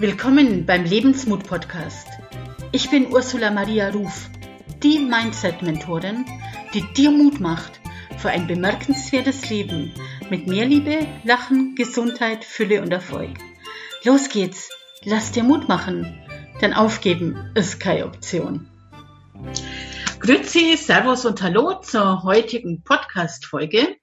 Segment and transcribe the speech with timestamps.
[0.00, 2.06] Willkommen beim Lebensmut Podcast.
[2.70, 4.30] Ich bin Ursula Maria Ruf,
[4.80, 6.24] die Mindset-Mentorin,
[6.72, 7.80] die dir Mut macht
[8.16, 9.92] für ein bemerkenswertes Leben
[10.30, 13.38] mit mehr Liebe, Lachen, Gesundheit, Fülle und Erfolg.
[14.04, 14.70] Los geht's,
[15.02, 16.16] lass dir Mut machen,
[16.60, 18.70] denn aufgeben ist keine Option.
[20.20, 23.96] Grüezi, Servus und Hallo zur heutigen Podcast-Folge,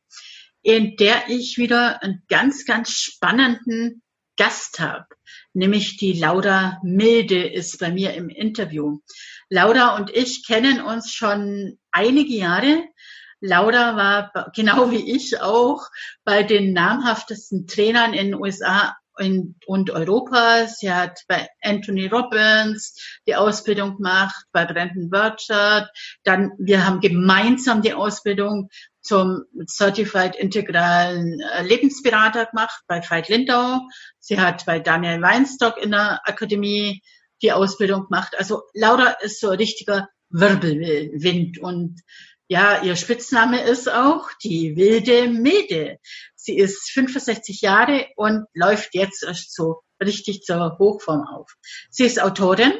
[0.61, 4.01] in der ich wieder einen ganz, ganz spannenden
[4.35, 5.05] Gast habe
[5.55, 8.99] nämlich die Laura Milde ist bei mir im Interview.
[9.49, 12.83] Laura und ich kennen uns schon einige Jahre.
[13.39, 15.81] Laura war genau wie ich auch
[16.23, 20.67] bei den namhaftesten Trainern in den USA und Europa.
[20.67, 25.89] Sie hat bei Anthony Robbins die Ausbildung gemacht, bei Brandon Burchard.
[26.23, 28.69] Dann, wir haben gemeinsam die Ausbildung
[29.05, 33.81] zum Certified Integralen äh, Lebensberater gemacht bei Veit Lindau.
[34.19, 37.01] Sie hat bei Daniel Weinstock in der Akademie
[37.41, 38.35] die Ausbildung gemacht.
[38.37, 42.01] Also Laura ist so ein richtiger Wirbelwind und
[42.47, 45.97] ja, ihr Spitzname ist auch die wilde Milde.
[46.35, 51.55] Sie ist 65 Jahre und läuft jetzt erst so richtig zur Hochform auf.
[51.89, 52.73] Sie ist Autorin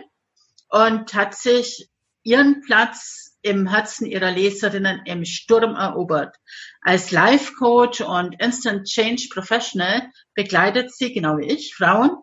[0.70, 1.90] und hat sich
[2.23, 6.36] ihren Platz im Herzen ihrer Leserinnen im Sturm erobert.
[6.82, 12.18] Als Life Coach und Instant Change Professional begleitet sie, genau wie ich, Frauen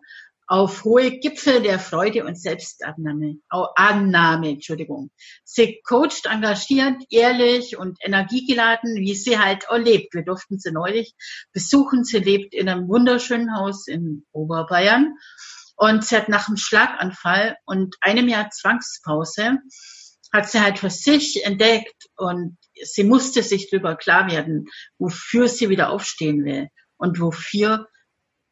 [0.47, 5.11] auf hohe Gipfel der Freude und Selbstannahme, Annahme, Entschuldigung.
[5.45, 10.13] Sie coacht engagiert, ehrlich und energiegeladen, wie sie halt auch lebt.
[10.13, 11.15] Wir durften sie neulich
[11.53, 12.03] besuchen.
[12.03, 15.15] Sie lebt in einem wunderschönen Haus in Oberbayern
[15.77, 19.59] und sie hat nach einem Schlaganfall und einem Jahr Zwangspause
[20.33, 24.67] hat sie halt für sich entdeckt und sie musste sich darüber klar werden,
[24.97, 27.87] wofür sie wieder aufstehen will und wofür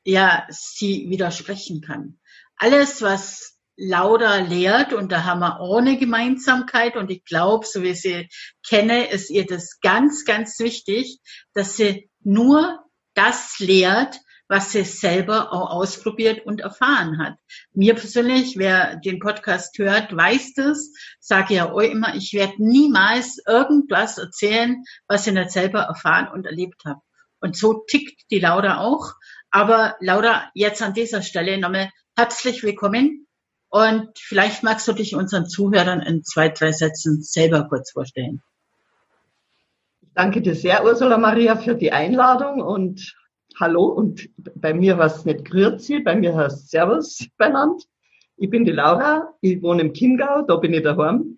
[0.05, 2.19] ja sie widersprechen kann.
[2.55, 7.95] Alles, was Lauda lehrt, und da haben wir ohne Gemeinsamkeit, und ich glaube, so wie
[7.95, 8.29] sie
[8.67, 11.19] kenne, ist ihr das ganz, ganz wichtig,
[11.53, 12.79] dass sie nur
[13.15, 14.19] das lehrt,
[14.51, 17.37] was sie selber auch ausprobiert und erfahren hat.
[17.73, 20.91] Mir persönlich, wer den Podcast hört, weiß das,
[21.21, 26.45] sage ja auch immer, ich werde niemals irgendwas erzählen, was ich nicht selber erfahren und
[26.45, 26.99] erlebt habe.
[27.39, 29.13] Und so tickt die Laura auch.
[29.51, 33.27] Aber Laura, jetzt an dieser Stelle nochmal herzlich willkommen.
[33.69, 38.43] Und vielleicht magst du dich unseren Zuhörern in zwei, drei Sätzen selber kurz vorstellen.
[40.01, 43.15] Ich danke dir sehr, Ursula Maria, für die Einladung und
[43.59, 43.85] hallo.
[43.85, 47.83] Und bei mir war es nicht Grüezi, bei mir heißt Servus benannt.
[48.37, 51.37] Ich bin die Laura, ich wohne im Chiemgau, da bin ich daheim.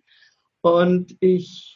[0.61, 1.73] Und ich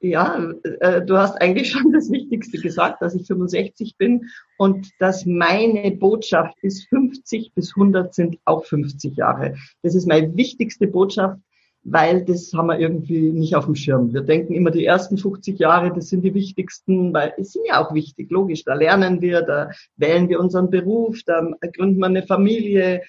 [0.00, 5.26] ja, äh, du hast eigentlich schon das Wichtigste gesagt, dass ich 65 bin und dass
[5.26, 9.54] meine Botschaft ist, 50 bis 100 sind auch 50 Jahre.
[9.82, 11.38] Das ist meine wichtigste Botschaft,
[11.82, 14.12] weil das haben wir irgendwie nicht auf dem Schirm.
[14.12, 17.84] Wir denken immer, die ersten 50 Jahre, das sind die wichtigsten, weil es sind ja
[17.84, 18.64] auch wichtig, logisch.
[18.64, 21.42] Da lernen wir, da wählen wir unseren Beruf, da
[21.74, 23.02] gründen wir eine Familie,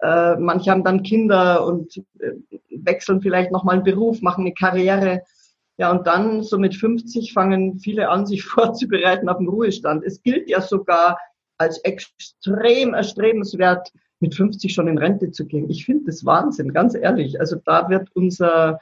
[0.00, 2.32] äh, manche haben dann Kinder und äh,
[2.70, 5.22] wechseln vielleicht nochmal einen Beruf, machen eine Karriere.
[5.76, 10.04] Ja, und dann so mit 50 fangen viele an, sich vorzubereiten auf den Ruhestand.
[10.04, 11.18] Es gilt ja sogar
[11.56, 13.90] als extrem erstrebenswert,
[14.20, 15.70] mit 50 schon in Rente zu gehen.
[15.70, 17.40] Ich finde das Wahnsinn, ganz ehrlich.
[17.40, 18.80] Also da wird unser,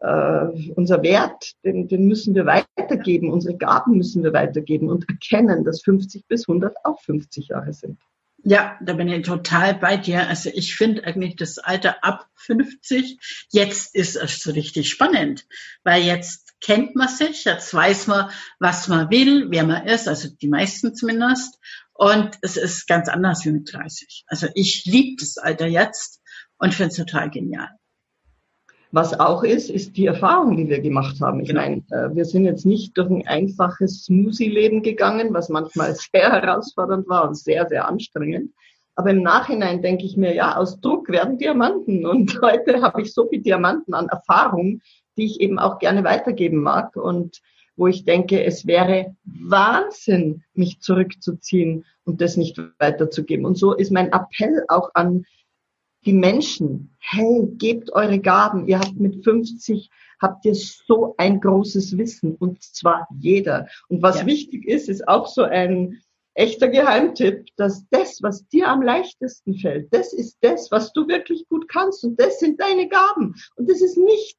[0.00, 5.64] äh, unser Wert, den, den müssen wir weitergeben, unsere Gaben müssen wir weitergeben und erkennen,
[5.64, 7.98] dass 50 bis 100 auch 50 Jahre sind.
[8.46, 10.28] Ja, da bin ich total bei dir.
[10.28, 15.46] Also ich finde eigentlich das Alter ab 50, jetzt ist es so richtig spannend,
[15.82, 20.28] weil jetzt kennt man sich, jetzt weiß man, was man will, wer man ist, also
[20.28, 21.58] die meisten zumindest.
[21.94, 24.24] Und es ist ganz anders wie mit 30.
[24.26, 26.20] Also ich liebe das Alter jetzt
[26.58, 27.68] und finde es total genial.
[28.90, 31.40] Was auch ist, ist die Erfahrung, die wir gemacht haben.
[31.40, 31.62] Ich genau.
[31.62, 37.08] meine, äh, wir sind jetzt nicht durch ein einfaches Smoothie-Leben gegangen, was manchmal sehr herausfordernd
[37.08, 38.52] war und sehr, sehr anstrengend.
[38.96, 42.06] Aber im Nachhinein denke ich mir, ja, aus Druck werden Diamanten.
[42.14, 44.80] Und heute habe ich so viel Diamanten an Erfahrung,
[45.16, 47.40] die ich eben auch gerne weitergeben mag und
[47.76, 53.44] wo ich denke, es wäre Wahnsinn, mich zurückzuziehen und das nicht weiterzugeben.
[53.46, 55.24] Und so ist mein Appell auch an
[56.04, 58.68] die Menschen, hey, gebt eure Gaben.
[58.68, 59.90] Ihr habt mit 50,
[60.20, 63.68] habt ihr so ein großes Wissen und zwar jeder.
[63.88, 64.26] Und was ja.
[64.26, 66.00] wichtig ist, ist auch so ein
[66.34, 71.46] echter Geheimtipp, dass das, was dir am leichtesten fällt, das ist das, was du wirklich
[71.48, 73.34] gut kannst und das sind deine Gaben.
[73.56, 74.36] Und das ist nicht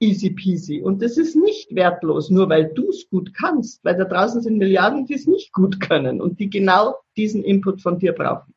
[0.00, 0.82] easy peasy.
[0.82, 4.58] Und das ist nicht wertlos, nur weil du es gut kannst, weil da draußen sind
[4.58, 8.54] Milliarden, die es nicht gut können und die genau diesen Input von dir brauchen.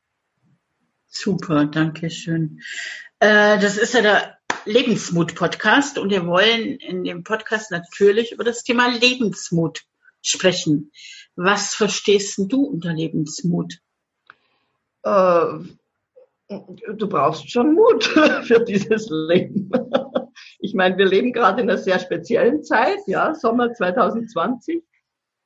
[1.07, 2.61] Super, danke schön.
[3.19, 8.63] Äh, das ist ja der Lebensmut-Podcast und wir wollen in dem Podcast natürlich über das
[8.63, 9.83] Thema Lebensmut
[10.21, 10.91] sprechen.
[11.35, 13.79] Was verstehst du unter Lebensmut?
[15.03, 15.59] Äh,
[16.49, 18.03] du brauchst schon Mut
[18.43, 19.69] für dieses Leben.
[20.73, 24.81] Ich meine, wir leben gerade in einer sehr speziellen Zeit, ja, Sommer 2020.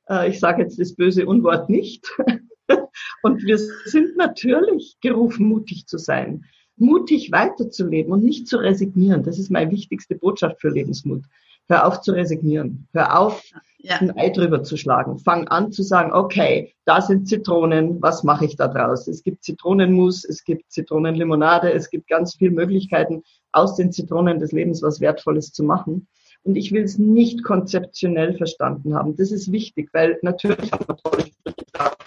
[0.08, 2.10] Äh, ich sage jetzt das böse Unwort nicht.
[3.22, 6.46] Und wir sind natürlich gerufen, mutig zu sein,
[6.76, 9.22] mutig weiterzuleben und nicht zu resignieren.
[9.22, 11.24] Das ist meine wichtigste Botschaft für Lebensmut.
[11.68, 12.88] Hör auf zu resignieren.
[12.94, 13.42] Hör auf,
[13.78, 13.96] ja.
[13.96, 15.18] ein Ei drüber zu schlagen.
[15.18, 19.06] Fang an zu sagen, okay, da sind Zitronen, was mache ich da draus?
[19.06, 23.22] Es gibt Zitronenmus, es gibt Zitronenlimonade, es gibt ganz viele Möglichkeiten,
[23.52, 26.08] aus den Zitronen des Lebens was Wertvolles zu machen.
[26.42, 29.16] Und ich will es nicht konzeptionell verstanden haben.
[29.16, 31.24] Das ist wichtig, weil natürlich haben wir tolle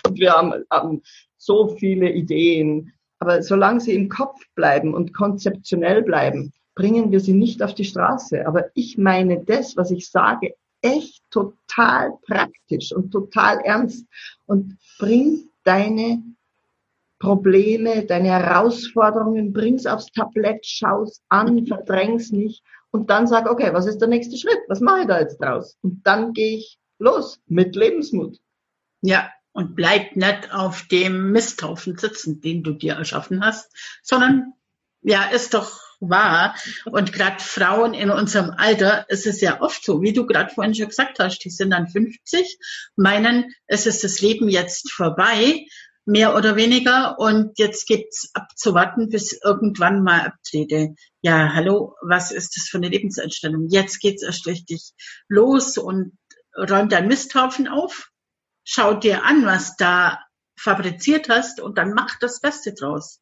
[0.08, 1.02] und wir haben, haben
[1.38, 2.94] so viele Ideen.
[3.20, 7.86] Aber solange sie im Kopf bleiben und konzeptionell bleiben, bringen wir sie nicht auf die
[7.86, 8.48] Straße.
[8.48, 14.06] Aber ich meine das, was ich sage, echt total praktisch und total ernst
[14.48, 16.24] und bring deine
[17.22, 23.86] Probleme, deine Herausforderungen, bring's aufs Tablett, schau's an, verdräng's nicht und dann sag, okay, was
[23.86, 24.60] ist der nächste Schritt?
[24.68, 25.78] Was mache ich da jetzt draus?
[25.82, 28.38] Und dann gehe ich los mit Lebensmut.
[29.02, 33.72] Ja, und bleib nicht auf dem Misthaufen sitzen, den du dir erschaffen hast,
[34.02, 34.54] sondern
[35.02, 36.56] ja, ist doch wahr.
[36.86, 40.74] Und gerade Frauen in unserem Alter ist es ja oft so, wie du gerade vorhin
[40.74, 42.58] schon gesagt hast, die sind dann 50,
[42.96, 45.66] meinen, es ist das Leben jetzt vorbei,
[46.06, 50.96] mehr oder weniger, und jetzt gibt's abzuwarten, bis irgendwann mal abtrete.
[51.22, 53.68] Ja, hallo, was ist das für eine Lebenseinstellung?
[53.70, 54.94] Jetzt geht's erst richtig
[55.28, 56.18] los und
[56.58, 58.10] räumt dein Misthaufen auf,
[58.64, 60.20] schaut dir an, was da
[60.58, 63.20] fabriziert hast und dann mach das Beste draus.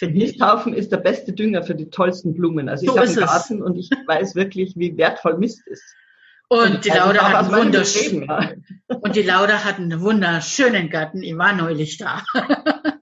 [0.00, 2.68] Misthaufen ist der beste Dünger für die tollsten Blumen.
[2.68, 5.84] Also so ich habe einen Garten und ich weiß wirklich, wie wertvoll Mist ist.
[6.48, 8.52] Und, die also Laura hat einen wunderschönen, ja.
[8.88, 11.22] und die Laura hat einen wunderschönen Garten.
[11.22, 12.22] Ich war neulich da.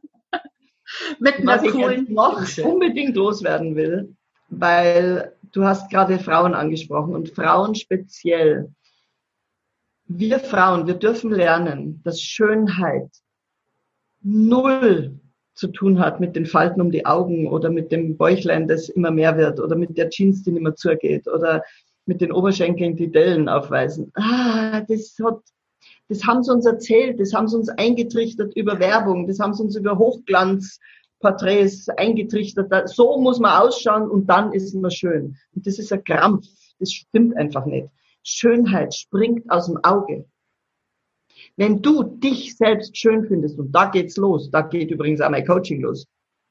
[1.18, 4.14] Mit einer Was coolen ich noch unbedingt loswerden will,
[4.48, 8.72] weil du hast gerade Frauen angesprochen und Frauen speziell.
[10.06, 13.08] Wir Frauen, wir dürfen lernen, dass Schönheit
[14.22, 15.18] null
[15.54, 19.10] zu tun hat mit den Falten um die Augen oder mit dem Bäuchlein, das immer
[19.10, 21.62] mehr wird oder mit der Jeans, die nicht mehr zugeht oder
[22.06, 24.10] mit den Oberschenkeln, die Dellen aufweisen.
[24.14, 25.40] Ah, das hat,
[26.08, 29.62] das haben sie uns erzählt, das haben sie uns eingetrichtert über Werbung, das haben sie
[29.62, 32.88] uns über Hochglanzporträts eingetrichtert.
[32.88, 35.36] So muss man ausschauen und dann ist man schön.
[35.54, 36.46] Und das ist ein Krampf.
[36.78, 37.88] Das stimmt einfach nicht.
[38.22, 40.26] Schönheit springt aus dem Auge.
[41.56, 45.46] Wenn du dich selbst schön findest, und da geht's los, da geht übrigens auch mein
[45.46, 46.06] Coaching los,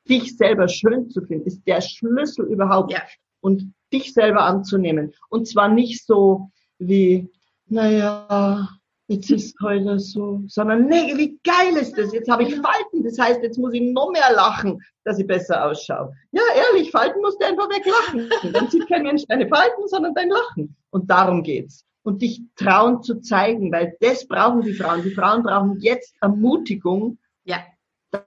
[0.08, 2.92] dich selber schön zu finden, ist der Schlüssel überhaupt.
[2.92, 3.02] Ja.
[3.42, 5.14] Und dich selber anzunehmen.
[5.30, 6.50] Und zwar nicht so
[6.80, 7.30] wie,
[7.68, 8.68] naja,
[9.08, 12.12] jetzt ist heute so, sondern nee, wie geil ist das?
[12.14, 15.66] Jetzt habe ich Falten, das heißt, jetzt muss ich noch mehr lachen, dass ich besser
[15.66, 16.12] ausschaue.
[16.32, 18.30] Ja, ehrlich, Falten musst du einfach weglachen.
[18.54, 20.76] Dann sieht kein Mensch deine Falten, sondern dein Lachen.
[20.90, 25.04] Und darum geht's und dich trauen zu zeigen, weil das brauchen die Frauen.
[25.04, 27.18] Die Frauen brauchen jetzt Ermutigung.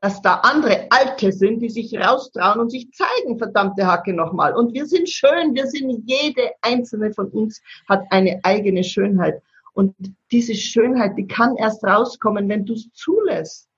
[0.00, 4.54] Dass da andere Alte sind, die sich raustrauen und sich zeigen, verdammte Hacke nochmal.
[4.54, 9.42] Und wir sind schön, wir sind, jede einzelne von uns hat eine eigene Schönheit.
[9.74, 9.94] Und
[10.32, 13.68] diese Schönheit, die kann erst rauskommen, wenn du es zulässt.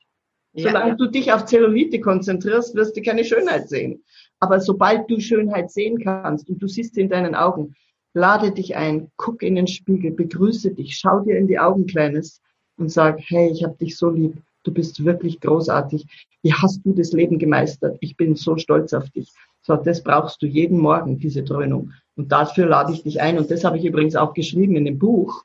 [0.53, 0.69] Ja.
[0.69, 4.03] Solange du dich auf Zellulite konzentrierst, wirst du keine Schönheit sehen.
[4.41, 7.75] Aber sobald du Schönheit sehen kannst und du siehst sie in deinen Augen,
[8.15, 12.41] lade dich ein, guck in den Spiegel, begrüße dich, schau dir in die Augen, Kleines,
[12.79, 16.07] und sag, hey, ich habe dich so lieb, du bist wirklich großartig.
[16.43, 17.97] Wie hast du das Leben gemeistert?
[18.01, 19.33] Ich bin so stolz auf dich.
[19.63, 21.93] So, das brauchst du jeden Morgen, diese Dröhnung.
[22.17, 23.39] Und dafür lade ich dich ein.
[23.39, 25.45] Und das habe ich übrigens auch geschrieben in dem Buch.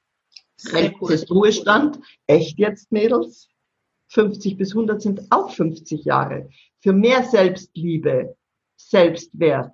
[1.01, 1.12] Cool.
[1.12, 2.00] ist Ruhestand.
[2.27, 3.50] Echt jetzt, Mädels?
[4.10, 6.50] 50 bis 100 sind auch 50 Jahre.
[6.82, 8.36] Für mehr Selbstliebe,
[8.77, 9.74] Selbstwert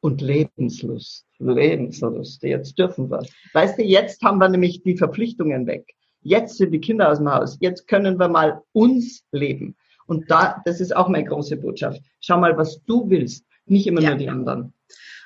[0.00, 1.26] und Lebenslust.
[1.38, 2.42] Lebenslust.
[2.42, 3.26] Jetzt dürfen wir.
[3.52, 5.95] Weißt du, jetzt haben wir nämlich die Verpflichtungen weg.
[6.26, 7.56] Jetzt sind die Kinder aus dem Haus.
[7.60, 9.76] Jetzt können wir mal uns leben.
[10.06, 12.00] Und da, das ist auch meine große Botschaft.
[12.20, 14.10] Schau mal, was du willst, nicht immer ja.
[14.10, 14.72] nur die anderen.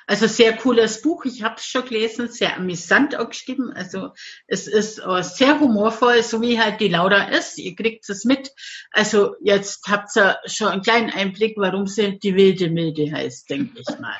[0.07, 1.25] Also sehr cooles Buch.
[1.25, 3.71] Ich habe es schon gelesen, sehr amüsant auch geschrieben.
[3.73, 4.09] Also
[4.47, 7.57] es ist äh, sehr humorvoll, so wie halt die Laura ist.
[7.57, 8.51] Ihr kriegt es mit.
[8.91, 13.79] Also jetzt habt ihr schon einen kleinen Einblick, warum sie die wilde Milde heißt, denke
[13.79, 14.17] ich mal.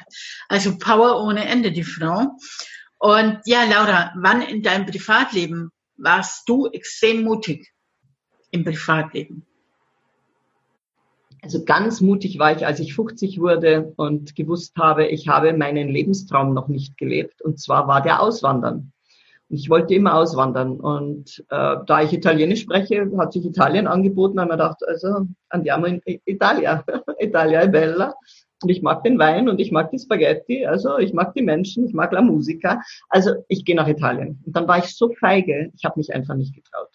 [0.47, 2.37] Also Power ohne Ende, die Frau.
[2.99, 7.71] Und ja, Laura, wann in deinem Privatleben warst du extrem mutig
[8.51, 9.45] im Privatleben?
[11.43, 15.89] Also ganz mutig war ich, als ich 50 wurde und gewusst habe, ich habe meinen
[15.89, 17.41] Lebenstraum noch nicht gelebt.
[17.41, 18.91] Und zwar war der Auswandern.
[19.49, 20.79] Und ich wollte immer auswandern.
[20.79, 24.37] Und äh, da ich Italienisch spreche, hat sich Italien angeboten.
[24.37, 26.85] Da wir gedacht, also andiamo in Italia.
[27.19, 28.13] Italia è bella.
[28.61, 30.65] Und ich mag den Wein und ich mag die Spaghetti.
[30.65, 32.81] Also ich mag die Menschen, ich mag la Musica.
[33.09, 34.41] Also ich gehe nach Italien.
[34.45, 36.89] Und dann war ich so feige, ich habe mich einfach nicht getraut.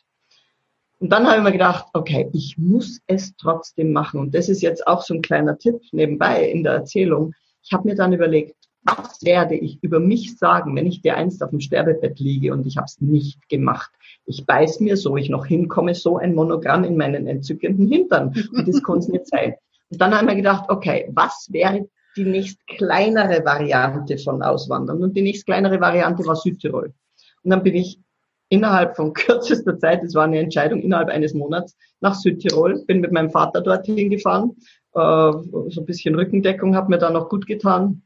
[0.98, 4.20] Und dann habe ich mir gedacht, okay, ich muss es trotzdem machen.
[4.20, 7.34] Und das ist jetzt auch so ein kleiner Tipp nebenbei in der Erzählung.
[7.62, 11.42] Ich habe mir dann überlegt, was werde ich über mich sagen, wenn ich dir einst
[11.42, 13.90] auf dem Sterbebett liege und ich habe es nicht gemacht.
[14.24, 18.32] Ich beiß mir, so ich noch hinkomme, so ein Monogramm in meinen entzückenden Hintern.
[18.52, 19.54] Und das kann es nicht sein.
[19.90, 25.02] Und dann haben wir gedacht, okay, was wäre die nächst kleinere Variante von Auswandern?
[25.02, 26.92] Und die nächst kleinere Variante war Südtirol.
[27.42, 28.00] Und dann bin ich
[28.48, 33.12] innerhalb von kürzester Zeit, es war eine Entscheidung innerhalb eines Monats, nach Südtirol, bin mit
[33.12, 34.56] meinem Vater dorthin gefahren,
[34.94, 35.32] äh,
[35.68, 38.02] so ein bisschen Rückendeckung hat mir da noch gut getan.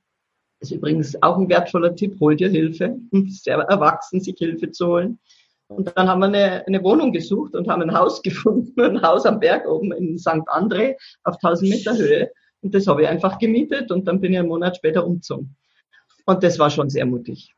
[0.60, 5.18] Ist übrigens auch ein wertvoller Tipp, hol dir Hilfe, sehr erwachsen, sich Hilfe zu holen.
[5.70, 9.24] Und dann haben wir eine, eine Wohnung gesucht und haben ein Haus gefunden, ein Haus
[9.24, 10.48] am Berg oben in St.
[10.48, 12.30] André auf 1000 Meter Höhe.
[12.60, 15.56] Und das habe ich einfach gemietet und dann bin ich einen Monat später umgezogen.
[16.26, 17.54] Und das war schon sehr mutig.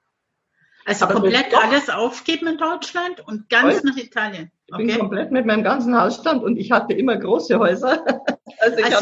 [0.84, 3.90] Also Aber komplett alles aufgeben in Deutschland und ganz voll.
[3.90, 4.50] nach Italien.
[4.70, 4.82] Okay.
[4.82, 8.04] Ich bin komplett mit meinem ganzen Hausstand und ich hatte immer große Häuser.
[8.58, 8.94] Also, ich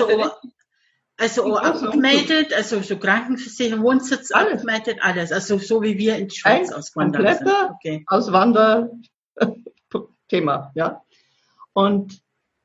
[1.20, 4.54] also, also abgemeldet, also so Krankenversicherung, Wohnsitz alles.
[4.54, 5.30] abgemeldet, alles.
[5.32, 7.26] Also so wie wir in die Schweiz Ein auswandern.
[7.26, 8.02] Kompletter okay.
[8.06, 11.02] Auswander-Thema, ja.
[11.74, 12.22] Und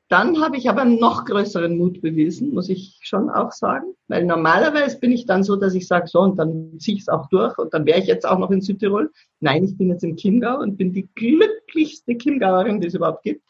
[0.08, 3.94] dann habe ich aber noch größeren Mut bewiesen, muss ich schon auch sagen.
[4.08, 7.08] Weil normalerweise bin ich dann so, dass ich sage, so, und dann ziehe ich es
[7.08, 9.10] auch durch und dann wäre ich jetzt auch noch in Südtirol.
[9.40, 13.42] Nein, ich bin jetzt im Chiemgau und bin die glücklichste Chiemgauerin, die es überhaupt gibt.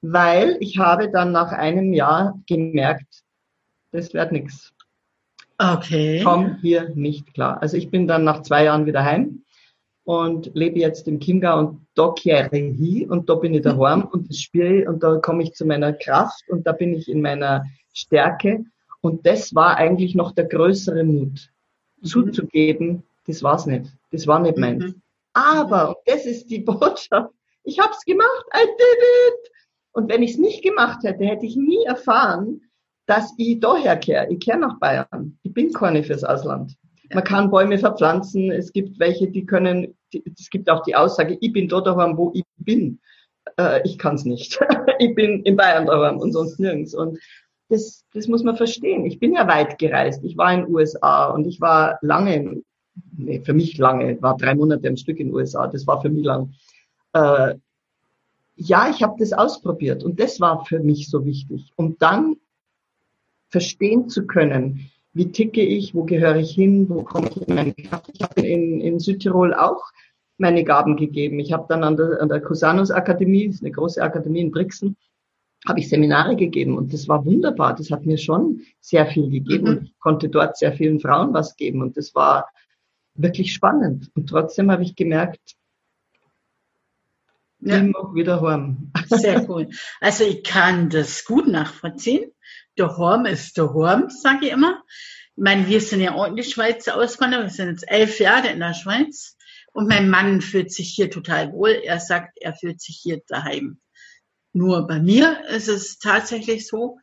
[0.00, 3.22] Weil ich habe dann nach einem Jahr gemerkt,
[3.92, 4.72] das wird nichts.
[5.58, 6.18] Okay.
[6.18, 7.60] Ich komme hier nicht klar.
[7.60, 9.42] Also ich bin dann nach zwei Jahren wieder heim
[10.04, 14.04] und lebe jetzt im Chiemgau und da kehre ich hin und da bin ich daheim
[14.04, 17.08] und das spüre ich und da komme ich zu meiner Kraft und da bin ich
[17.08, 18.64] in meiner Stärke
[19.02, 21.50] und das war eigentlich noch der größere Mut,
[22.00, 22.06] mhm.
[22.06, 24.84] zuzugeben, das war's nicht, das war nicht meins.
[24.84, 25.02] Mhm.
[25.32, 27.32] Aber, das ist die Botschaft,
[27.64, 29.52] ich hab's gemacht, I did it!
[29.92, 32.62] Und wenn ich es nicht gemacht hätte, hätte ich nie erfahren,
[33.06, 34.28] dass ich daher kehre.
[34.30, 35.38] Ich kehre nach Bayern.
[35.42, 36.76] Ich bin keine fürs Ausland.
[37.12, 38.50] Man kann Bäume verpflanzen.
[38.52, 42.30] Es gibt welche, die können, es gibt auch die Aussage, ich bin dort daheim, wo
[42.34, 43.00] ich bin.
[43.58, 44.60] Äh, ich kann es nicht.
[44.98, 46.94] ich bin in Bayern daheim und sonst nirgends.
[46.94, 47.18] Und
[47.68, 49.06] das, das muss man verstehen.
[49.06, 50.22] Ich bin ja weit gereist.
[50.24, 52.62] Ich war in den USA und ich war lange,
[53.16, 55.66] nee, für mich lange, war drei Monate am Stück in den USA.
[55.66, 56.52] Das war für mich lang.
[57.12, 57.54] Äh,
[58.56, 61.72] ja, ich habe das ausprobiert und das war für mich so wichtig.
[61.76, 62.36] Um dann
[63.50, 67.74] verstehen zu können, wie ticke ich, wo gehöre ich hin, wo komme ich in meine
[67.74, 68.10] Kraft.
[68.14, 69.82] Ich habe in, in Südtirol auch
[70.38, 71.38] meine Gaben gegeben.
[71.40, 74.96] Ich habe dann an der, an der Cusanus Akademie, eine große Akademie in Brixen,
[75.68, 77.74] habe ich Seminare gegeben und das war wunderbar.
[77.74, 79.76] Das hat mir schon sehr viel gegeben mhm.
[79.76, 82.48] und ich konnte dort sehr vielen Frauen was geben und das war
[83.14, 84.10] wirklich spannend.
[84.14, 85.56] Und trotzdem habe ich gemerkt,
[87.58, 87.76] ja.
[87.76, 88.92] immer wieder heim.
[89.08, 89.68] Sehr cool.
[90.00, 92.30] Also ich kann das gut nachvollziehen
[92.80, 94.82] daheim ist daheim, sage ich immer.
[95.36, 97.42] Ich meine, wir sind ja auch in die Schweiz auswandert.
[97.42, 99.36] Wir sind jetzt elf Jahre in der Schweiz.
[99.72, 101.70] Und mein Mann fühlt sich hier total wohl.
[101.70, 103.80] Er sagt, er fühlt sich hier daheim.
[104.52, 106.98] Nur bei mir ist es tatsächlich so,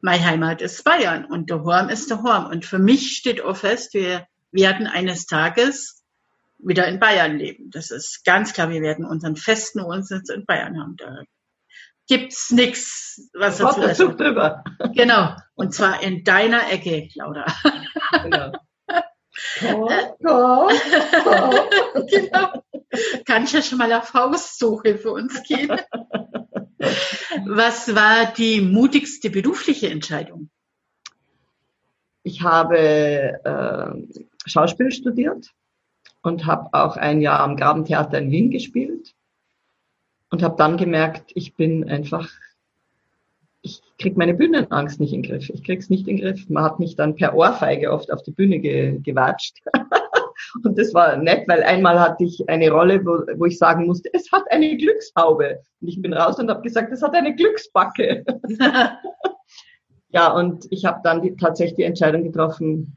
[0.00, 2.46] meine Heimat ist Bayern und daheim ist daheim.
[2.46, 6.02] Und für mich steht auch fest, wir werden eines Tages
[6.58, 7.70] wieder in Bayern leben.
[7.70, 10.96] Das ist ganz klar, wir werden unseren festen Wohnsitz in Bayern haben.
[10.96, 11.22] Da
[12.06, 14.20] gibt's nix, was dazu ist.
[14.20, 14.64] drüber.
[14.94, 15.34] Genau.
[15.54, 17.46] Und zwar in deiner Ecke, Laura.
[18.22, 18.52] Genau.
[19.64, 19.90] Oh,
[20.24, 20.70] oh,
[21.26, 22.06] oh.
[22.08, 22.62] genau.
[23.24, 25.70] Kann ich ja schon mal auf Haussuche für uns gehen.
[27.46, 30.50] Was war die mutigste berufliche Entscheidung?
[32.22, 35.50] Ich habe äh, Schauspiel studiert
[36.22, 39.14] und habe auch ein Jahr am Grabentheater in Wien gespielt
[40.34, 42.28] und habe dann gemerkt, ich bin einfach,
[43.62, 45.48] ich krieg meine Bühnenangst nicht in den Griff.
[45.48, 46.50] Ich krieg's nicht in den Griff.
[46.50, 49.58] Man hat mich dann per Ohrfeige oft auf die Bühne ge gewatscht.
[50.64, 54.10] und das war nett, weil einmal hatte ich eine Rolle, wo, wo ich sagen musste,
[54.12, 55.60] es hat eine Glückshaube.
[55.80, 58.24] Und ich bin raus und habe gesagt, es hat eine Glücksbacke.
[60.08, 62.96] ja, und ich habe dann die, tatsächlich die Entscheidung getroffen,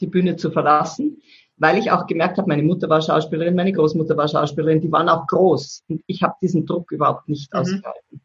[0.00, 1.22] die Bühne zu verlassen
[1.62, 5.08] weil ich auch gemerkt habe, meine Mutter war Schauspielerin, meine Großmutter war Schauspielerin, die waren
[5.08, 7.60] auch groß und ich habe diesen Druck überhaupt nicht mhm.
[7.60, 8.20] ausgehalten.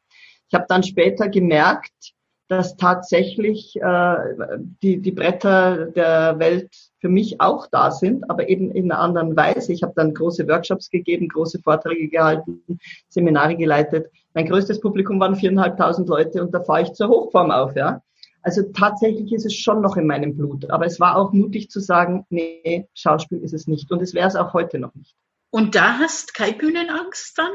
[0.49, 2.15] Ich habe dann später gemerkt,
[2.47, 4.15] dass tatsächlich äh,
[4.81, 9.35] die, die Bretter der Welt für mich auch da sind, aber eben in einer anderen
[9.35, 9.71] Weise.
[9.71, 12.63] Ich habe dann große Workshops gegeben, große Vorträge gehalten,
[13.07, 14.07] Seminare geleitet.
[14.33, 18.01] Mein größtes Publikum waren viereinhalbtausend Leute und da fahre ich zur Hochform auf, ja.
[18.47, 20.71] Also tatsächlich ist es schon noch in meinem Blut.
[20.71, 23.91] Aber es war auch mutig zu sagen, nee, Schauspiel ist es nicht.
[23.91, 25.17] Und es wäre es auch heute noch nicht.
[25.49, 27.51] Und da hast keine Bühnenangst dann?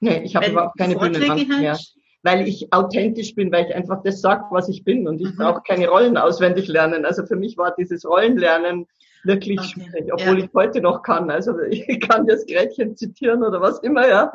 [0.00, 1.60] Nee, ich habe überhaupt keine Vorträge Bühnenangst hast?
[1.60, 1.78] mehr
[2.24, 5.36] weil ich authentisch bin, weil ich einfach das sage, was ich bin und ich mhm.
[5.36, 7.04] brauche keine Rollen auswendig lernen.
[7.04, 8.86] Also für mich war dieses Rollenlernen
[9.24, 9.68] wirklich okay.
[9.68, 10.44] schwierig, obwohl ja.
[10.44, 11.30] ich heute noch kann.
[11.30, 14.32] Also ich kann das Gretchen zitieren oder was immer, ja.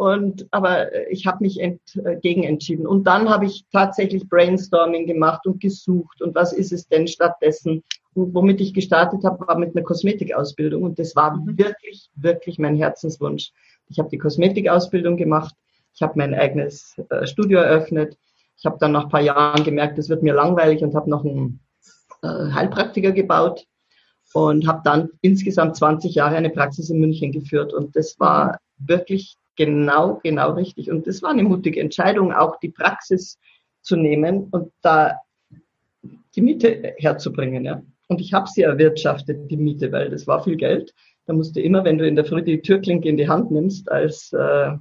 [0.00, 2.86] Und aber ich habe mich ent, äh, gegen entschieden.
[2.86, 7.82] Und dann habe ich tatsächlich Brainstorming gemacht und gesucht und was ist es denn stattdessen.
[8.14, 11.58] Und womit ich gestartet habe, war mit einer Kosmetikausbildung und das war mhm.
[11.58, 13.52] wirklich, wirklich mein Herzenswunsch.
[13.88, 15.54] Ich habe die Kosmetikausbildung gemacht
[15.94, 18.16] ich habe mein eigenes äh, Studio eröffnet.
[18.56, 21.24] Ich habe dann nach ein paar Jahren gemerkt, es wird mir langweilig und habe noch
[21.24, 21.60] einen
[22.22, 23.66] äh, Heilpraktiker gebaut
[24.32, 27.72] und habe dann insgesamt 20 Jahre eine Praxis in München geführt.
[27.72, 30.90] Und das war wirklich genau, genau richtig.
[30.90, 33.38] Und das war eine mutige Entscheidung, auch die Praxis
[33.82, 35.20] zu nehmen und da
[36.34, 37.64] die Miete herzubringen.
[37.64, 37.82] Ja.
[38.08, 40.94] Und ich habe sie erwirtschaftet, die Miete, weil das war viel Geld.
[41.26, 43.90] Da musst du immer, wenn du in der Früh die Türklinke in die Hand nimmst,
[43.90, 44.72] als äh,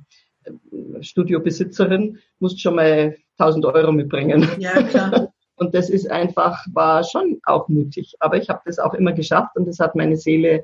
[1.01, 4.48] Studiobesitzerin, musst schon mal 1000 Euro mitbringen.
[4.60, 5.34] Ja, klar.
[5.56, 8.15] Und das ist einfach, war schon auch mutig.
[8.20, 10.63] Aber ich habe das auch immer geschafft und das hat meine Seele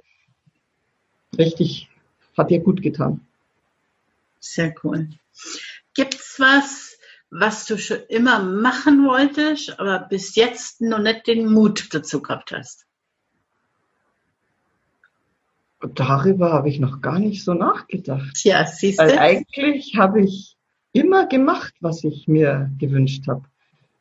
[1.38, 1.90] richtig,
[2.38, 3.22] hat ihr gut getan.
[4.40, 5.10] Sehr cool.
[5.94, 6.98] Gibt's was,
[7.30, 12.52] was du schon immer machen wolltest, aber bis jetzt noch nicht den Mut dazu gehabt
[12.52, 12.86] hast?
[15.94, 18.44] darüber habe ich noch gar nicht so nachgedacht.
[18.44, 19.04] Ja, siehst du?
[19.04, 20.56] Weil eigentlich habe ich
[20.94, 23.44] immer gemacht, was ich mir gewünscht habe.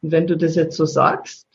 [0.03, 1.47] Und wenn du das jetzt so sagst,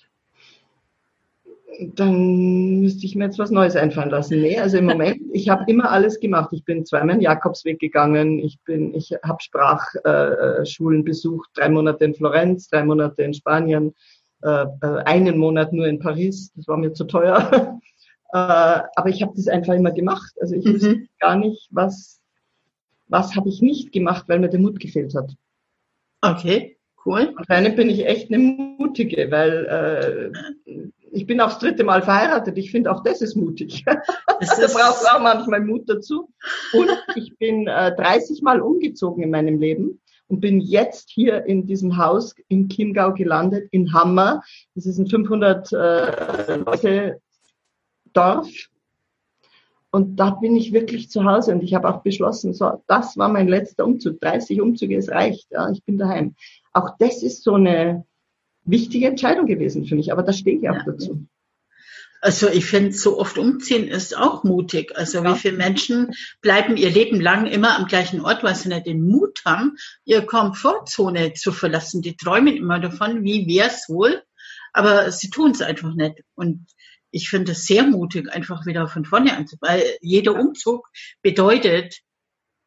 [1.94, 4.42] dann müsste ich mir jetzt was Neues einfallen lassen.
[4.42, 6.50] Nee, also im Moment, ich habe immer alles gemacht.
[6.52, 12.16] Ich bin zweimal den Jakobsweg gegangen, ich bin, ich habe Sprachschulen besucht, drei Monate in
[12.16, 13.94] Florenz, drei Monate in Spanien,
[14.42, 17.80] äh, äh einen Monat nur in Paris, das war mir zu teuer.
[18.32, 20.36] Äh, aber ich habe das einfach immer gemacht.
[20.40, 20.74] Also ich mhm.
[20.76, 22.22] wusste gar nicht, was,
[23.08, 25.34] was habe ich nicht gemacht, weil mir der Mut gefehlt hat.
[26.22, 27.34] Okay, cool.
[27.36, 30.32] Anscheinend bin ich echt eine Mutige, weil
[30.66, 30.82] äh,
[31.12, 32.58] ich bin auch das dritte Mal verheiratet.
[32.58, 33.86] Ich finde auch das ist mutig.
[34.40, 36.30] Das da braucht auch manchmal Mut dazu.
[36.72, 41.66] Und ich bin äh, 30 Mal umgezogen in meinem Leben und bin jetzt hier in
[41.66, 44.42] diesem Haus in Chiemgau gelandet, in Hammer.
[44.76, 47.22] Das ist ein 500 äh, Leute
[48.14, 48.48] Dorf.
[49.92, 53.30] Und da bin ich wirklich zu Hause und ich habe auch beschlossen, so, das war
[53.30, 54.20] mein letzter Umzug.
[54.22, 56.36] 30 Umzüge, es reicht, ja, ich bin daheim.
[56.74, 58.06] Auch das ist so eine
[58.64, 60.84] wichtige Entscheidung gewesen für mich, aber da stehe ich auch ja.
[60.86, 61.26] dazu.
[62.22, 64.96] Also ich finde, so oft umziehen ist auch mutig.
[64.98, 65.34] Also ja.
[65.34, 69.02] wie viele Menschen bleiben ihr Leben lang immer am gleichen Ort, weil sie nicht den
[69.02, 72.02] Mut haben, ihre Komfortzone zu verlassen.
[72.02, 74.22] Die träumen immer davon, wie wär's wohl,
[74.74, 76.24] aber sie tun es einfach nicht.
[76.36, 76.66] Und
[77.12, 80.88] ich finde es sehr mutig, einfach wieder von vorne anzufangen, weil jeder Umzug
[81.22, 82.02] bedeutet,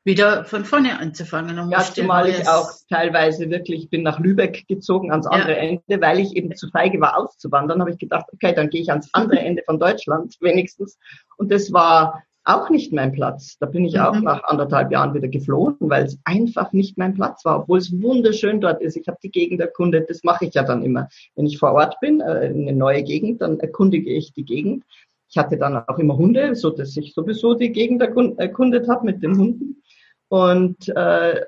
[0.05, 1.71] wieder von vorne anzufangen.
[1.71, 5.59] ja, zumal ich auch teilweise wirklich bin nach Lübeck gezogen, ans andere ja.
[5.59, 8.91] Ende, weil ich eben zu feige war auszuwandern, habe ich gedacht, okay, dann gehe ich
[8.91, 10.99] ans andere Ende von Deutschland wenigstens.
[11.37, 13.57] Und das war auch nicht mein Platz.
[13.59, 14.01] Da bin ich mhm.
[14.01, 17.93] auch nach anderthalb Jahren wieder geflohen, weil es einfach nicht mein Platz war, obwohl es
[18.03, 18.97] wunderschön dort ist.
[18.97, 21.09] Ich habe die Gegend erkundet, das mache ich ja dann immer.
[21.37, 24.85] Wenn ich vor Ort bin, äh, in eine neue Gegend, dann erkundige ich die Gegend.
[25.29, 29.23] Ich hatte dann auch immer Hunde, so dass ich sowieso die Gegend erkundet habe mit
[29.23, 29.83] den Hunden.
[30.29, 31.41] Und äh,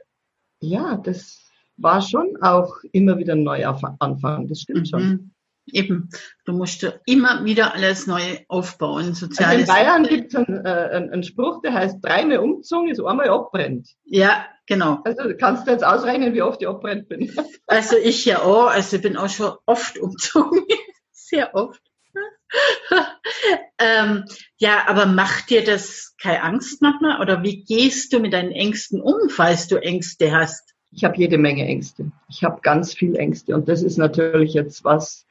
[0.60, 1.44] ja, das
[1.76, 4.46] war schon auch immer wieder ein neuer Anfang.
[4.46, 4.86] Das stimmt mhm.
[4.86, 5.33] schon.
[5.66, 6.10] Eben,
[6.44, 9.14] du musst immer wieder alles neu aufbauen.
[9.14, 13.00] Soziales also in Bayern gibt es einen, äh, einen, Spruch, der heißt, dreimal umgezogen ist
[13.00, 13.88] einmal abbrennt.
[14.04, 15.00] Ja, genau.
[15.04, 17.32] Also kannst du jetzt ausrechnen, wie oft ich abbrennt bin.
[17.66, 20.60] Also ich ja auch, also ich bin auch schon oft umgezogen.
[21.12, 21.80] Sehr oft.
[23.78, 24.24] ähm,
[24.58, 27.20] ja, aber macht dir das keine Angst manchmal?
[27.20, 30.74] Oder wie gehst du mit deinen Ängsten um, falls du Ängste hast?
[30.90, 32.12] Ich habe jede Menge Ängste.
[32.28, 33.54] Ich habe ganz viel Ängste.
[33.54, 35.26] Und das ist natürlich jetzt was,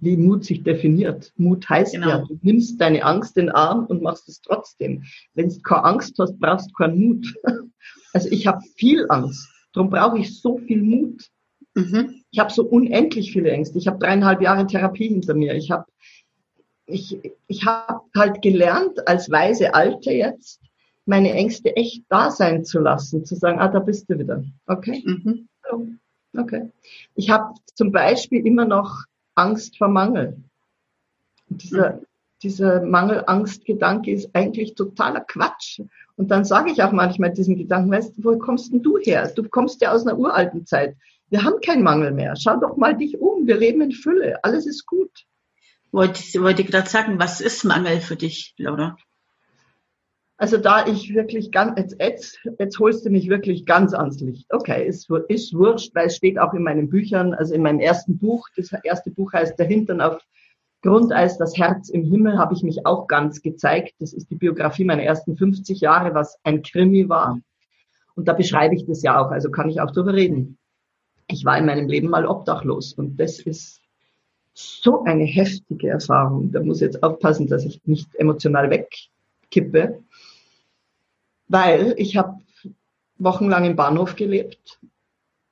[0.00, 1.32] wie Mut sich definiert.
[1.36, 2.08] Mut heißt genau.
[2.08, 5.04] ja, du nimmst deine Angst in den Arm und machst es trotzdem.
[5.34, 7.34] Wenn du keine Angst hast, brauchst du keinen Mut.
[8.12, 9.46] Also ich habe viel Angst.
[9.74, 11.28] Darum brauche ich so viel Mut.
[11.74, 12.22] Mhm.
[12.30, 13.76] Ich habe so unendlich viele Ängste.
[13.76, 15.54] Ich habe dreieinhalb Jahre Therapie hinter mir.
[15.54, 15.84] Ich habe
[16.86, 20.60] ich, ich hab halt gelernt, als weise Alte jetzt,
[21.04, 24.42] meine Ängste echt da sein zu lassen, zu sagen, ah, da bist du wieder.
[24.66, 25.02] Okay?
[25.04, 25.48] Mhm.
[26.36, 26.70] Okay.
[27.14, 29.04] Ich habe zum Beispiel immer noch
[29.36, 30.36] Angst vor Mangel.
[31.48, 32.06] Und dieser, mhm.
[32.42, 35.80] dieser Mangel-Angst-Gedanke ist eigentlich totaler Quatsch.
[36.16, 39.30] Und dann sage ich auch manchmal diesen Gedanken, weißt du, wo kommst denn du her?
[39.34, 40.96] Du kommst ja aus einer uralten Zeit.
[41.28, 42.34] Wir haben keinen Mangel mehr.
[42.36, 43.46] Schau doch mal dich um.
[43.46, 44.42] Wir leben in Fülle.
[44.42, 45.10] Alles ist gut.
[45.92, 48.96] Wollte, wollte gerade sagen, was ist Mangel für dich, Laura?
[50.38, 54.46] Also da ich wirklich ganz, jetzt, jetzt, jetzt holst du mich wirklich ganz ans Licht.
[54.52, 58.18] Okay, ist, ist wurscht, weil es steht auch in meinen Büchern, also in meinem ersten
[58.18, 60.20] Buch, das erste Buch heißt Der Hintern auf
[60.82, 63.94] Grundeis, das Herz im Himmel, habe ich mich auch ganz gezeigt.
[63.98, 67.40] Das ist die Biografie meiner ersten 50 Jahre, was ein Krimi war.
[68.14, 70.58] Und da beschreibe ich das ja auch, also kann ich auch darüber reden.
[71.28, 73.80] Ich war in meinem Leben mal obdachlos und das ist
[74.54, 76.52] so eine heftige Erfahrung.
[76.52, 80.02] Da muss ich jetzt aufpassen, dass ich nicht emotional wegkippe
[81.48, 82.40] weil ich habe
[83.18, 84.78] wochenlang im Bahnhof gelebt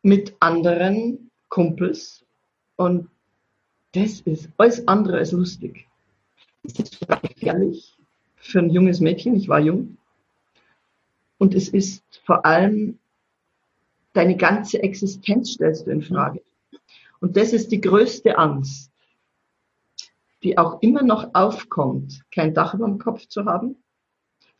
[0.02, 2.24] mit anderen Kumpels
[2.76, 3.08] und
[3.92, 5.86] das ist alles andere als lustig.
[6.64, 7.94] Es ist sogar gefährlich
[8.36, 9.36] für ein junges Mädchen.
[9.36, 9.98] Ich war jung.
[11.38, 12.98] Und es ist vor allem
[14.12, 16.42] deine ganze Existenz stellst du in Frage.
[17.20, 18.90] Und das ist die größte Angst,
[20.42, 23.76] die auch immer noch aufkommt, kein Dach über dem Kopf zu haben,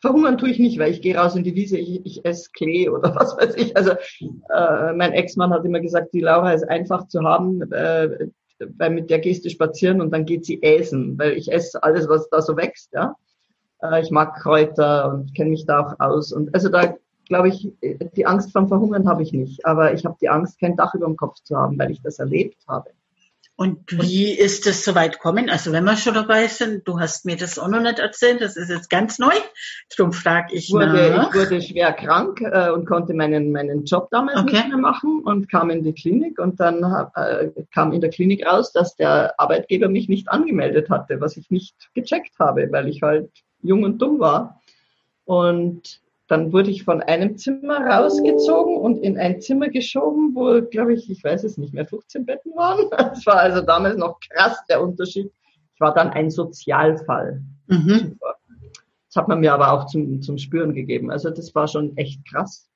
[0.04, 2.90] Verhungern tue ich nicht, weil ich gehe raus in die Wiese, ich, ich esse Klee
[2.90, 3.74] oder was weiß ich.
[3.74, 8.28] Also äh, mein Ex-Mann hat immer gesagt, die Laura ist einfach zu haben, äh,
[8.76, 12.06] weil mit der gehst du spazieren und dann geht sie essen, weil ich esse alles,
[12.06, 12.92] was da so wächst.
[12.92, 13.16] Ja,
[13.82, 16.32] äh, ich mag Kräuter und kenne mich da auch aus.
[16.32, 16.94] Und also da
[17.26, 20.76] glaube ich, die Angst vom Verhungern habe ich nicht, aber ich habe die Angst, kein
[20.76, 22.90] Dach über dem Kopf zu haben, weil ich das erlebt habe.
[23.56, 25.48] Und wie ist es soweit kommen?
[25.48, 28.56] Also wenn wir schon dabei sind, du hast mir das auch noch nicht erzählt, das
[28.56, 29.34] ist jetzt ganz neu.
[29.96, 31.28] Darum frage ich wurde, nach.
[31.28, 34.56] Ich wurde schwer krank äh, und konnte meinen, meinen Job damals okay.
[34.56, 36.82] nicht mehr machen und kam in die Klinik und dann
[37.14, 41.48] äh, kam in der Klinik raus, dass der Arbeitgeber mich nicht angemeldet hatte, was ich
[41.50, 43.30] nicht gecheckt habe, weil ich halt
[43.62, 44.60] jung und dumm war.
[45.26, 50.94] Und dann wurde ich von einem Zimmer rausgezogen und in ein Zimmer geschoben, wo, glaube
[50.94, 52.88] ich, ich weiß es nicht mehr, 15 Betten waren.
[52.90, 55.30] Das war also damals noch krass der Unterschied.
[55.74, 57.42] Ich war dann ein Sozialfall.
[57.66, 58.18] Mhm.
[59.08, 61.10] Das hat man mir aber auch zum, zum Spüren gegeben.
[61.10, 62.68] Also das war schon echt krass.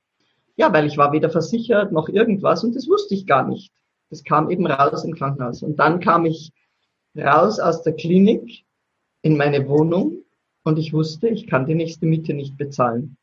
[0.56, 3.72] Ja, weil ich war weder versichert noch irgendwas und das wusste ich gar nicht.
[4.10, 5.62] Das kam eben raus im Krankenhaus.
[5.62, 6.52] Und dann kam ich
[7.16, 8.64] raus aus der Klinik
[9.22, 10.24] in meine Wohnung
[10.64, 13.16] und ich wusste, ich kann die nächste Miete nicht bezahlen.